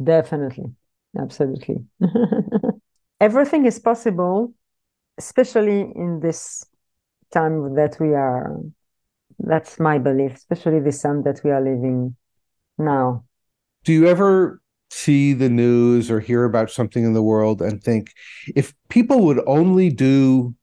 Definitely. 0.02 0.72
Absolutely. 1.18 1.84
Everything 3.20 3.66
is 3.66 3.78
possible, 3.78 4.54
especially 5.18 5.80
in 5.80 6.20
this 6.20 6.64
time 7.32 7.74
that 7.74 7.96
we 8.00 8.14
are. 8.14 8.60
That's 9.38 9.78
my 9.78 9.98
belief, 9.98 10.34
especially 10.34 10.80
this 10.80 11.02
time 11.02 11.22
that 11.22 11.40
we 11.44 11.50
are 11.50 11.60
living 11.60 12.16
now. 12.76 13.24
Do 13.84 13.92
you 13.92 14.06
ever 14.06 14.60
see 14.90 15.34
the 15.34 15.48
news 15.48 16.10
or 16.10 16.20
hear 16.20 16.44
about 16.44 16.70
something 16.70 17.04
in 17.04 17.12
the 17.12 17.22
world 17.22 17.62
and 17.62 17.82
think, 17.82 18.12
if 18.56 18.74
people 18.88 19.24
would 19.26 19.40
only 19.46 19.90
do 19.90 20.54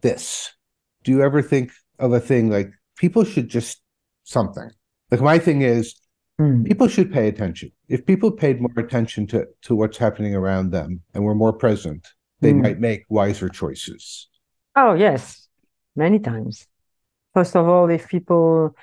this, 0.00 0.52
do 1.04 1.12
you 1.12 1.22
ever 1.22 1.42
think 1.42 1.70
of 1.98 2.12
a 2.12 2.20
thing 2.20 2.50
like 2.50 2.70
people 2.96 3.24
should 3.24 3.48
just 3.48 3.80
something? 4.24 4.70
Like 5.10 5.20
my 5.20 5.38
thing 5.38 5.62
is, 5.62 5.94
Mm. 6.40 6.66
people 6.66 6.88
should 6.88 7.12
pay 7.12 7.28
attention. 7.28 7.70
If 7.88 8.04
people 8.06 8.32
paid 8.32 8.60
more 8.60 8.72
attention 8.76 9.28
to, 9.28 9.46
to 9.62 9.76
what's 9.76 9.98
happening 9.98 10.34
around 10.34 10.72
them 10.72 11.02
and 11.14 11.22
were 11.22 11.34
more 11.36 11.52
present, 11.52 12.08
they 12.40 12.52
Mm. 12.52 12.62
might 12.62 12.80
make 12.80 13.04
wiser 13.08 13.48
choices. 13.48 14.28
Oh, 14.74 14.94
yes, 14.94 15.43
many 15.96 16.18
times. 16.18 16.66
First 17.34 17.56
of 17.56 17.68
all, 17.68 17.90
if 17.90 18.08
people, 18.08 18.76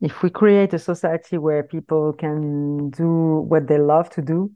if 0.00 0.22
we 0.22 0.30
create 0.30 0.74
a 0.74 0.78
society 0.78 1.38
where 1.38 1.62
people 1.62 2.12
can 2.12 2.90
do 2.90 3.44
what 3.48 3.66
they 3.68 3.78
love 3.78 4.10
to 4.10 4.22
do, 4.22 4.52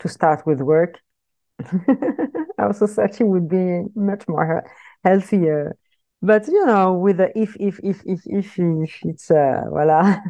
to 0.00 0.08
start 0.08 0.46
with 0.46 0.60
work, 0.60 1.00
our 2.58 2.72
society 2.72 3.24
would 3.24 3.48
be 3.48 3.82
much 3.94 4.26
more 4.28 4.64
healthier. 5.04 5.76
But 6.22 6.48
you 6.48 6.66
know, 6.66 6.94
with 6.94 7.18
the 7.18 7.38
if, 7.38 7.56
if, 7.60 7.78
if, 7.82 8.02
if, 8.06 8.20
if, 8.26 8.58
if 8.58 8.98
it's 9.04 9.30
uh, 9.30 9.62
voila. 9.68 10.16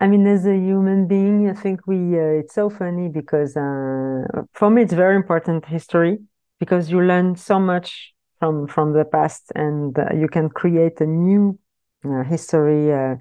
I 0.00 0.08
mean, 0.08 0.26
as 0.26 0.44
a 0.44 0.56
human 0.56 1.06
being, 1.06 1.48
I 1.48 1.54
think 1.54 1.86
we, 1.86 2.18
uh, 2.18 2.40
it's 2.40 2.54
so 2.54 2.68
funny 2.68 3.08
because 3.08 3.56
uh, 3.56 4.24
for 4.52 4.68
me, 4.68 4.82
it's 4.82 4.92
very 4.92 5.16
important 5.16 5.64
history 5.66 6.18
because 6.58 6.90
you 6.90 7.00
learn 7.00 7.36
so 7.36 7.60
much 7.60 8.13
from 8.44 8.66
from 8.66 8.92
the 8.92 9.06
past 9.06 9.52
and 9.54 9.98
uh, 9.98 10.04
you 10.14 10.28
can 10.28 10.50
create 10.50 11.00
a 11.00 11.06
new 11.06 11.58
uh, 12.04 12.22
history 12.24 12.92
uh, 12.92 13.16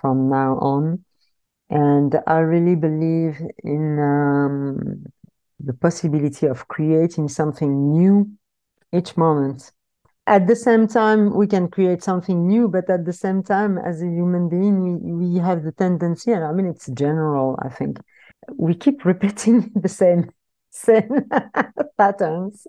from 0.00 0.28
now 0.28 0.58
on. 0.58 1.04
And 1.70 2.10
I 2.26 2.38
really 2.38 2.74
believe 2.74 3.40
in 3.62 3.84
um, 4.00 5.04
the 5.60 5.74
possibility 5.74 6.46
of 6.46 6.66
creating 6.66 7.28
something 7.28 7.92
new 7.92 8.28
each 8.92 9.16
moment. 9.16 9.70
At 10.26 10.48
the 10.48 10.56
same 10.56 10.88
time, 10.88 11.34
we 11.36 11.46
can 11.46 11.68
create 11.68 12.02
something 12.02 12.48
new, 12.48 12.66
but 12.66 12.90
at 12.90 13.04
the 13.04 13.12
same 13.12 13.42
time, 13.44 13.78
as 13.78 14.02
a 14.02 14.06
human 14.06 14.48
being, 14.48 14.76
we, 14.82 14.92
we 15.20 15.38
have 15.38 15.62
the 15.62 15.72
tendency, 15.72 16.32
and 16.32 16.42
I 16.42 16.50
mean, 16.50 16.66
it's 16.66 16.86
general, 16.88 17.58
I 17.62 17.68
think, 17.68 17.98
we 18.56 18.74
keep 18.74 19.04
repeating 19.12 19.70
the 19.74 19.88
same 19.88 20.30
same 20.74 21.28
patterns. 21.98 22.66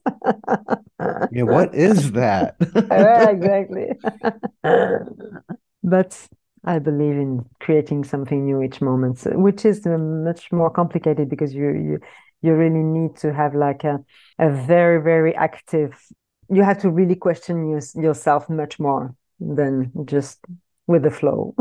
Yeah, 1.31 1.43
what 1.43 1.73
is 1.75 2.11
that? 2.13 2.55
Yeah, 2.91 3.29
exactly. 3.29 3.87
but 5.83 6.27
I 6.63 6.79
believe 6.79 7.15
in 7.15 7.45
creating 7.59 8.03
something 8.03 8.45
new 8.45 8.61
each 8.61 8.81
moment, 8.81 9.21
which 9.25 9.65
is 9.65 9.85
uh, 9.85 9.97
much 9.97 10.51
more 10.51 10.69
complicated 10.69 11.29
because 11.29 11.53
you 11.53 11.69
you 11.71 11.99
you 12.41 12.53
really 12.53 12.83
need 12.83 13.15
to 13.17 13.33
have 13.33 13.55
like 13.55 13.83
a 13.83 14.03
a 14.39 14.49
very 14.49 15.01
very 15.01 15.35
active. 15.35 15.99
You 16.49 16.63
have 16.63 16.79
to 16.81 16.89
really 16.91 17.15
question 17.15 17.69
your, 17.69 17.81
yourself 17.95 18.49
much 18.49 18.79
more 18.79 19.15
than 19.39 19.91
just 20.05 20.39
with 20.87 21.03
the 21.03 21.11
flow. 21.11 21.55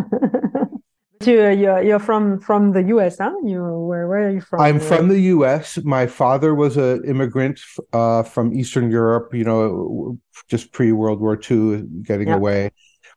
You 1.22 1.48
you're 1.50 1.82
you're 1.82 1.98
from 1.98 2.40
from 2.40 2.72
the 2.72 2.82
U.S., 2.84 3.18
huh? 3.18 3.32
You 3.44 3.62
where 3.62 4.06
where 4.08 4.28
are 4.28 4.30
you 4.30 4.40
from? 4.40 4.60
I'm 4.60 4.80
from 4.80 5.08
the 5.08 5.20
U.S. 5.20 5.78
My 5.84 6.06
father 6.06 6.54
was 6.54 6.76
an 6.76 7.04
immigrant 7.04 7.60
uh, 7.92 8.22
from 8.22 8.52
Eastern 8.52 8.90
Europe. 8.90 9.34
You 9.34 9.44
know, 9.44 10.18
just 10.48 10.72
pre 10.72 10.92
World 10.92 11.20
War 11.20 11.38
II, 11.50 11.84
getting 12.02 12.28
Yeah. 12.28 12.36
away. 12.36 12.70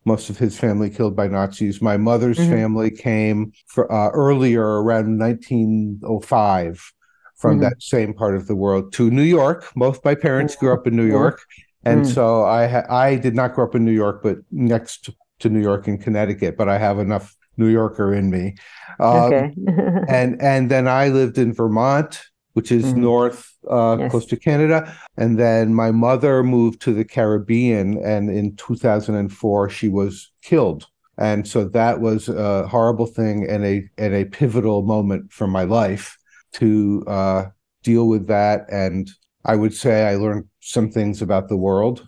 Most 0.06 0.30
of 0.30 0.38
his 0.38 0.58
family 0.58 0.89
killed 0.89 1.16
by 1.16 1.28
Nazis. 1.28 1.82
My 1.82 1.98
mother's 1.98 2.38
Mhm. 2.39 2.50
family 2.50 2.91
came 2.91 3.52
for 3.68 3.91
uh, 3.91 4.10
earlier, 4.12 4.64
around 4.82 5.18
1905, 5.18 6.91
from 7.36 7.58
Mhm. 7.58 7.62
that 7.62 7.82
same 7.82 8.14
part 8.14 8.36
of 8.36 8.48
the 8.48 8.56
world 8.56 8.93
to 8.93 9.10
New 9.12 9.22
York. 9.24 9.66
Both 9.76 10.04
my 10.06 10.16
parents 10.16 10.56
grew 10.56 10.72
up 10.74 10.88
in 10.88 10.95
New 10.95 11.06
York, 11.06 11.41
and 11.84 12.02
Mm. 12.04 12.14
so 12.14 12.43
I 12.45 12.68
ha- 12.68 12.86
I 12.89 13.16
did 13.16 13.36
not 13.36 13.54
grow 13.54 13.66
up 13.66 13.76
in 13.76 13.84
New 13.84 13.91
York, 13.91 14.22
but 14.24 14.38
next 14.52 15.10
to 15.39 15.50
New 15.50 15.60
York 15.62 15.88
in 15.88 15.98
Connecticut. 15.98 16.56
But 16.58 16.70
I 16.70 16.78
have 16.78 17.00
enough 17.00 17.36
New 17.58 17.68
Yorker 17.68 18.14
in 18.14 18.30
me. 18.30 18.55
Um, 18.99 19.32
okay. 19.32 19.53
and 20.08 20.41
and 20.41 20.70
then 20.72 20.88
I 20.88 21.10
lived 21.10 21.38
in 21.38 21.53
Vermont, 21.53 22.22
which 22.53 22.72
is 22.72 22.93
Mhm. 22.93 22.97
north, 22.97 23.51
uh, 23.70 23.97
Yes. 23.99 24.12
close 24.12 24.26
to 24.28 24.38
Canada. 24.38 24.95
And 25.18 25.38
then 25.39 25.74
my 25.74 25.91
mother 25.91 26.43
moved 26.43 26.82
to 26.84 26.93
the 26.93 27.05
Caribbean, 27.05 27.97
and 28.03 28.30
in 28.30 28.55
2004 28.55 29.70
she 29.70 29.89
was 29.89 30.32
killed. 30.43 30.88
And 31.18 31.47
so 31.47 31.66
that 31.70 31.99
was 31.99 32.30
a 32.30 32.68
horrible 32.68 33.08
thing 33.08 33.47
and 33.49 33.66
a 33.66 33.84
and 33.97 34.14
a 34.14 34.26
pivotal 34.26 34.84
moment 34.84 35.32
for 35.32 35.47
my 35.47 35.64
life 35.64 36.18
to 36.53 37.03
uh, 37.08 37.45
deal 37.84 38.08
with 38.08 38.28
that. 38.28 38.66
And 38.72 39.10
I 39.45 39.55
would 39.55 39.74
say 39.74 40.05
I 40.08 40.16
learned 40.16 40.45
some 40.62 40.89
things 40.91 41.22
about 41.22 41.49
the 41.49 41.58
world 41.58 42.08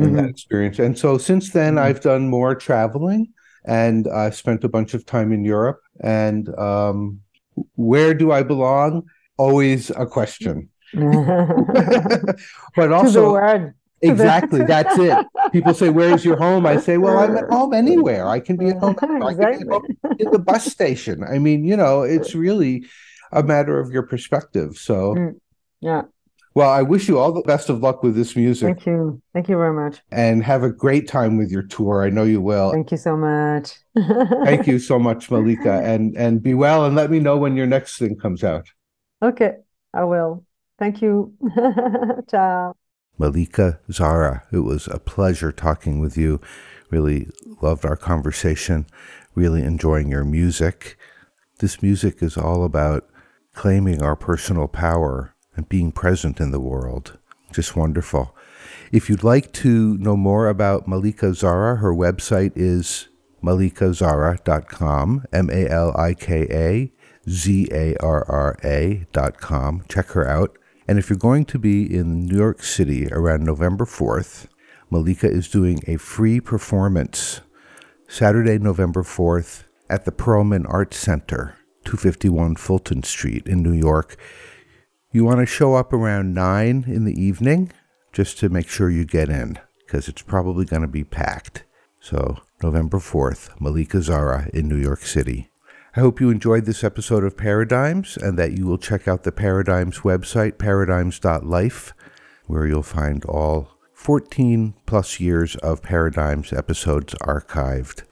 in 0.00 0.12
that 0.12 0.28
experience. 0.30 0.78
And 0.78 0.98
so 0.98 1.18
since 1.18 1.50
then, 1.52 1.76
Mhm. 1.76 1.78
I've 1.78 2.00
done 2.00 2.28
more 2.28 2.54
traveling 2.54 3.28
and 3.64 4.08
I 4.08 4.30
spent 4.30 4.64
a 4.64 4.68
bunch 4.68 4.94
of 4.94 5.06
time 5.06 5.32
in 5.32 5.44
Europe. 5.44 5.80
And 6.02 6.48
um, 6.58 7.20
where 7.76 8.14
do 8.14 8.32
I 8.32 8.42
belong? 8.42 9.08
Always 9.36 9.90
a 9.90 10.06
question. 10.06 10.68
but 10.94 12.92
also, 12.92 13.72
exactly, 14.02 14.64
that's 14.64 14.98
it. 14.98 15.26
People 15.52 15.74
say, 15.74 15.88
Where's 15.88 16.24
your 16.24 16.36
home? 16.36 16.66
I 16.66 16.78
say, 16.78 16.98
Well, 16.98 17.18
I'm 17.18 17.36
at 17.36 17.48
home 17.48 17.72
anywhere. 17.72 18.28
I 18.28 18.40
can 18.40 18.56
be 18.56 18.68
at 18.70 18.78
home. 18.78 18.94
can 18.94 19.20
be 19.20 19.24
at 19.24 19.68
home 19.68 19.86
in 20.18 20.30
the 20.30 20.38
bus 20.38 20.64
station. 20.64 21.22
I 21.22 21.38
mean, 21.38 21.64
you 21.64 21.76
know, 21.76 22.02
it's 22.02 22.34
really 22.34 22.84
a 23.32 23.42
matter 23.42 23.78
of 23.78 23.92
your 23.92 24.02
perspective. 24.02 24.76
So, 24.76 25.14
Mm. 25.14 25.34
Yeah. 25.80 26.02
Well, 26.54 26.68
I 26.68 26.82
wish 26.82 27.08
you 27.08 27.18
all 27.18 27.32
the 27.32 27.42
best 27.42 27.68
of 27.68 27.80
luck 27.80 28.02
with 28.02 28.16
this 28.16 28.34
music 28.34 28.66
Thank 28.74 28.86
you. 28.86 29.22
Thank 29.32 29.48
you 29.48 29.56
very 29.56 29.72
much. 29.72 30.00
and 30.10 30.42
have 30.42 30.64
a 30.64 30.70
great 30.70 31.06
time 31.06 31.36
with 31.36 31.50
your 31.50 31.62
tour. 31.62 32.02
I 32.04 32.10
know 32.10 32.24
you 32.24 32.40
will. 32.40 32.72
Thank 32.72 32.90
you 32.90 32.96
so 32.96 33.16
much. 33.16 33.74
Thank 34.44 34.66
you 34.66 34.78
so 34.80 34.98
much, 34.98 35.30
Malika, 35.30 35.80
and 35.84 36.16
and 36.16 36.42
be 36.42 36.54
well. 36.54 36.84
And 36.84 36.96
let 36.96 37.10
me 37.10 37.20
know 37.20 37.36
when 37.36 37.56
your 37.56 37.66
next 37.66 37.98
thing 37.98 38.16
comes 38.16 38.42
out. 38.42 38.66
Okay, 39.22 39.56
I 39.94 40.04
will. 40.04 40.44
Thank 40.78 41.02
you. 41.02 41.34
Ciao. 42.30 42.74
Malika 43.18 43.78
Zarra, 43.90 44.42
it 44.50 44.60
was 44.60 44.88
a 44.88 44.98
pleasure 44.98 45.52
talking 45.52 46.00
with 46.00 46.16
you. 46.16 46.40
Really 46.90 47.28
loved 47.60 47.84
our 47.84 47.96
conversation. 47.96 48.86
Really 49.34 49.62
enjoying 49.62 50.08
your 50.08 50.24
music. 50.24 50.96
This 51.58 51.82
music 51.82 52.22
is 52.22 52.38
all 52.38 52.64
about 52.64 53.06
claiming 53.54 54.02
our 54.02 54.16
personal 54.16 54.68
power 54.68 55.34
and 55.60 55.68
being 55.68 55.92
present 55.92 56.40
in 56.40 56.52
the 56.52 56.60
world. 56.60 57.18
Just 57.52 57.76
wonderful. 57.76 58.34
If 58.92 59.10
you'd 59.10 59.22
like 59.22 59.52
to 59.64 59.98
know 59.98 60.16
more 60.16 60.48
about 60.48 60.88
Malika 60.88 61.26
Zarra, 61.26 61.80
her 61.80 61.92
website 61.92 62.52
is 62.56 63.08
malikazarra.com, 63.44 65.26
M 65.32 65.50
A 65.50 65.68
L 65.68 65.94
I 65.96 66.14
K 66.14 66.46
A 66.50 66.92
Z 67.28 67.68
A 67.72 67.94
R 67.96 68.24
R 68.26 68.56
A 68.64 69.06
dot 69.12 69.38
com. 69.38 69.84
Check 69.88 70.08
her 70.12 70.26
out. 70.26 70.56
And 70.88 70.98
if 70.98 71.10
you're 71.10 71.18
going 71.18 71.44
to 71.46 71.58
be 71.58 71.94
in 71.94 72.24
New 72.24 72.38
York 72.38 72.62
City 72.62 73.06
around 73.08 73.44
November 73.44 73.84
4th, 73.84 74.46
Malika 74.88 75.30
is 75.30 75.48
doing 75.48 75.82
a 75.86 75.98
free 75.98 76.40
performance 76.40 77.42
Saturday, 78.08 78.58
November 78.58 79.02
4th 79.02 79.64
at 79.90 80.04
the 80.06 80.10
Perelman 80.10 80.64
Arts 80.68 80.96
Center, 80.96 81.56
251 81.84 82.56
Fulton 82.56 83.02
Street 83.02 83.46
in 83.46 83.62
New 83.62 83.74
York. 83.74 84.16
You 85.12 85.24
want 85.24 85.40
to 85.40 85.46
show 85.46 85.74
up 85.74 85.92
around 85.92 86.34
9 86.34 86.84
in 86.86 87.04
the 87.04 87.20
evening 87.20 87.72
just 88.12 88.38
to 88.38 88.48
make 88.48 88.68
sure 88.68 88.88
you 88.88 89.04
get 89.04 89.28
in 89.28 89.58
because 89.80 90.06
it's 90.06 90.22
probably 90.22 90.64
going 90.64 90.82
to 90.82 90.88
be 90.88 91.02
packed. 91.02 91.64
So, 91.98 92.36
November 92.62 92.98
4th, 92.98 93.60
Malika 93.60 93.96
Zarra 93.96 94.48
in 94.50 94.68
New 94.68 94.76
York 94.76 95.00
City. 95.00 95.50
I 95.96 96.00
hope 96.00 96.20
you 96.20 96.30
enjoyed 96.30 96.64
this 96.64 96.84
episode 96.84 97.24
of 97.24 97.36
Paradigms 97.36 98.16
and 98.16 98.38
that 98.38 98.56
you 98.56 98.68
will 98.68 98.78
check 98.78 99.08
out 99.08 99.24
the 99.24 99.32
Paradigms 99.32 99.98
website, 100.00 100.58
paradigms.life, 100.58 101.92
where 102.46 102.66
you'll 102.68 102.84
find 102.84 103.24
all 103.24 103.70
14 103.92 104.74
plus 104.86 105.18
years 105.18 105.56
of 105.56 105.82
Paradigms 105.82 106.52
episodes 106.52 107.14
archived 107.14 108.04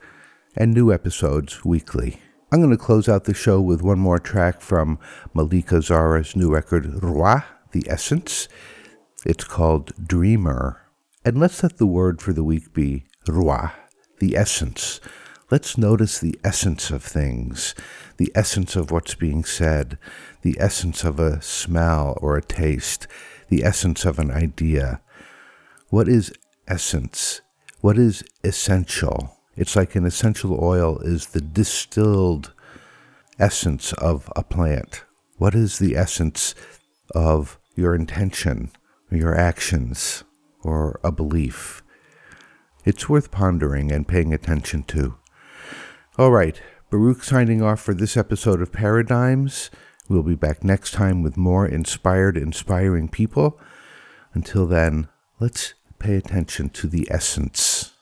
and 0.57 0.75
new 0.75 0.93
episodes 0.93 1.65
weekly. 1.65 2.19
I'm 2.51 2.61
going 2.61 2.71
to 2.71 2.79
close 2.79 3.11
out 3.11 3.25
the 3.25 3.35
show 3.35 3.61
with 3.61 3.83
one 3.83 3.99
more 3.99 4.19
track 4.19 4.63
from 4.63 4.99
Malika 5.35 5.83
Zarra's 5.83 6.35
new 6.35 6.51
record, 6.51 7.03
Roi, 7.03 7.43
The 7.73 7.85
Essence. 7.87 8.49
It's 9.27 9.45
called 9.45 9.93
Dreamer. 10.03 10.81
And 11.27 11.39
let's 11.39 11.63
let 11.63 11.77
the 11.77 11.87
word 11.87 12.23
for 12.23 12.33
the 12.33 12.43
week 12.43 12.73
be 12.73 13.05
Roi, 13.27 13.73
the 14.19 14.35
essence. 14.35 14.99
Let's 15.51 15.77
notice 15.77 16.19
the 16.19 16.41
essence 16.43 16.91
of 16.91 17.03
things, 17.03 17.75
the 18.17 18.33
essence 18.35 18.77
of 18.77 18.91
what's 18.91 19.15
being 19.15 19.45
said, 19.45 19.99
the 20.41 20.57
essence 20.59 21.05
of 21.05 21.21
a 21.21 21.43
smell 21.43 22.17
or 22.23 22.39
a 22.39 22.43
taste, 22.43 23.07
the 23.51 23.63
essence 23.63 24.07
of 24.07 24.19
an 24.19 24.31
idea. 24.31 25.03
What 25.91 26.09
is 26.09 26.33
essence? 26.67 27.43
What 27.83 27.99
is 27.99 28.25
essential? 28.43 29.38
It's 29.59 29.75
like 29.75 29.97
an 29.97 30.07
essential 30.07 30.57
oil 30.63 31.01
is 31.01 31.27
the 31.27 31.41
distilled 31.41 32.53
essence 33.41 33.93
of 33.95 34.31
a 34.37 34.45
plant. 34.45 35.05
What 35.37 35.57
is 35.57 35.81
the 35.81 35.97
essence 35.97 36.55
of 37.13 37.59
your 37.75 37.97
intention, 37.97 38.71
your 39.11 39.37
actions, 39.37 40.23
or 40.63 41.01
a 41.03 41.11
belief? 41.11 41.83
It's 42.85 43.09
worth 43.09 43.33
pondering 43.33 43.91
and 43.91 44.07
paying 44.07 44.33
attention 44.33 44.85
to. 44.85 45.17
All 46.17 46.31
right, 46.31 46.63
Baruch 46.89 47.25
signing 47.25 47.61
off 47.61 47.81
for 47.81 47.95
this 47.95 48.17
episode 48.17 48.63
of 48.63 48.71
Paradigms. 48.71 49.71
We'll 50.09 50.23
be 50.23 50.37
back 50.37 50.63
next 50.63 50.93
time 50.93 51.25
with 51.25 51.37
more 51.37 51.67
inspired, 51.67 52.37
inspiring 52.37 53.09
people. 53.09 53.59
Until 54.35 54.67
then, 54.67 55.09
let's 55.41 55.75
pay 55.99 56.15
attention 56.15 56.71
to 56.71 56.87
the 56.87 57.09
essence 57.11 57.93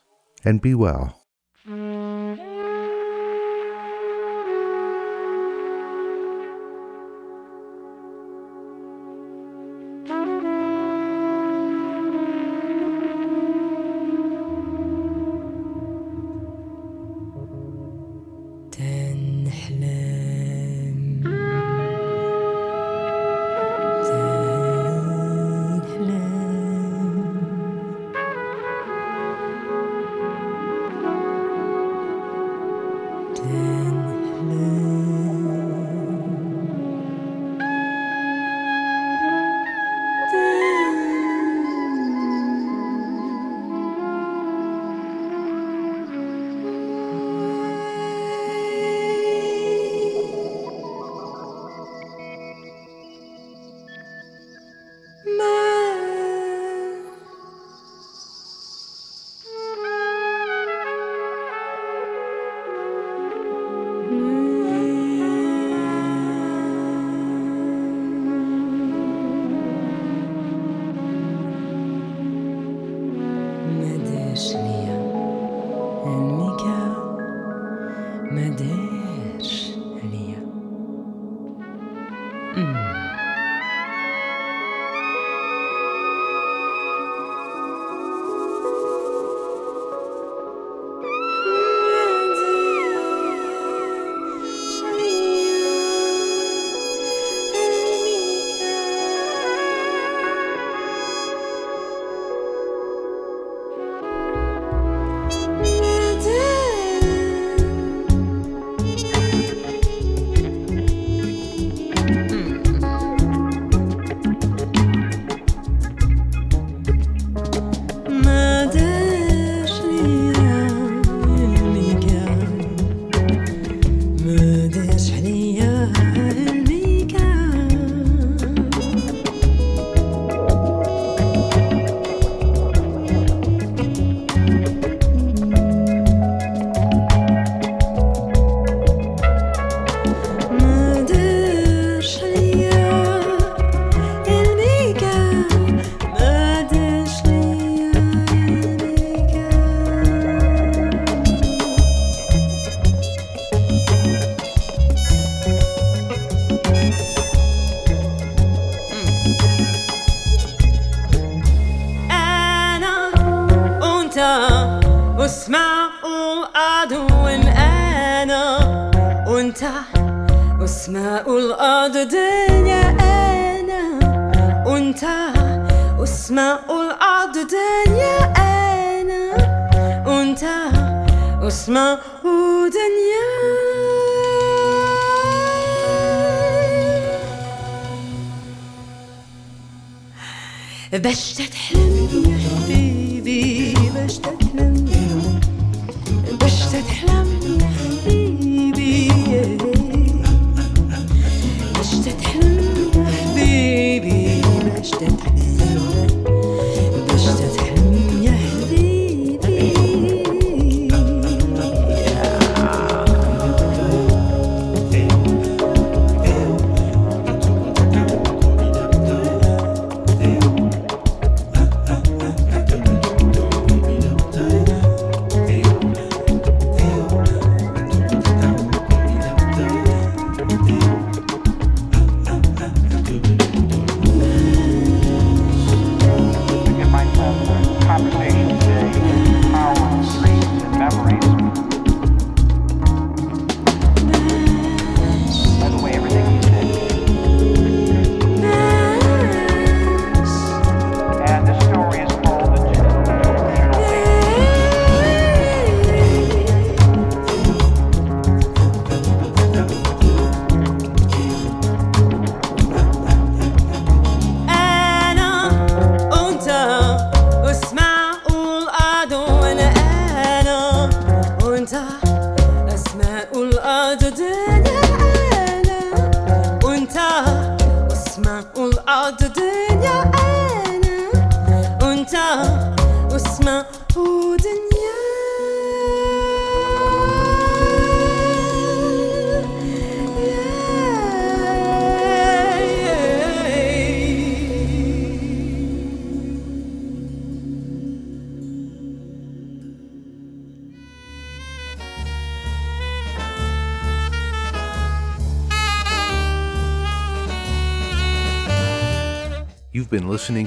and 0.45 0.61
be 0.61 0.75
well. 0.75 1.23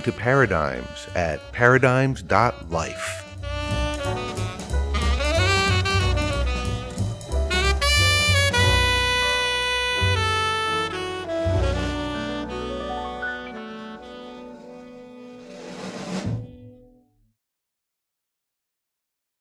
To 0.02 0.12
Paradigms 0.12 1.06
at 1.14 1.40
paradigms.life. 1.52 2.99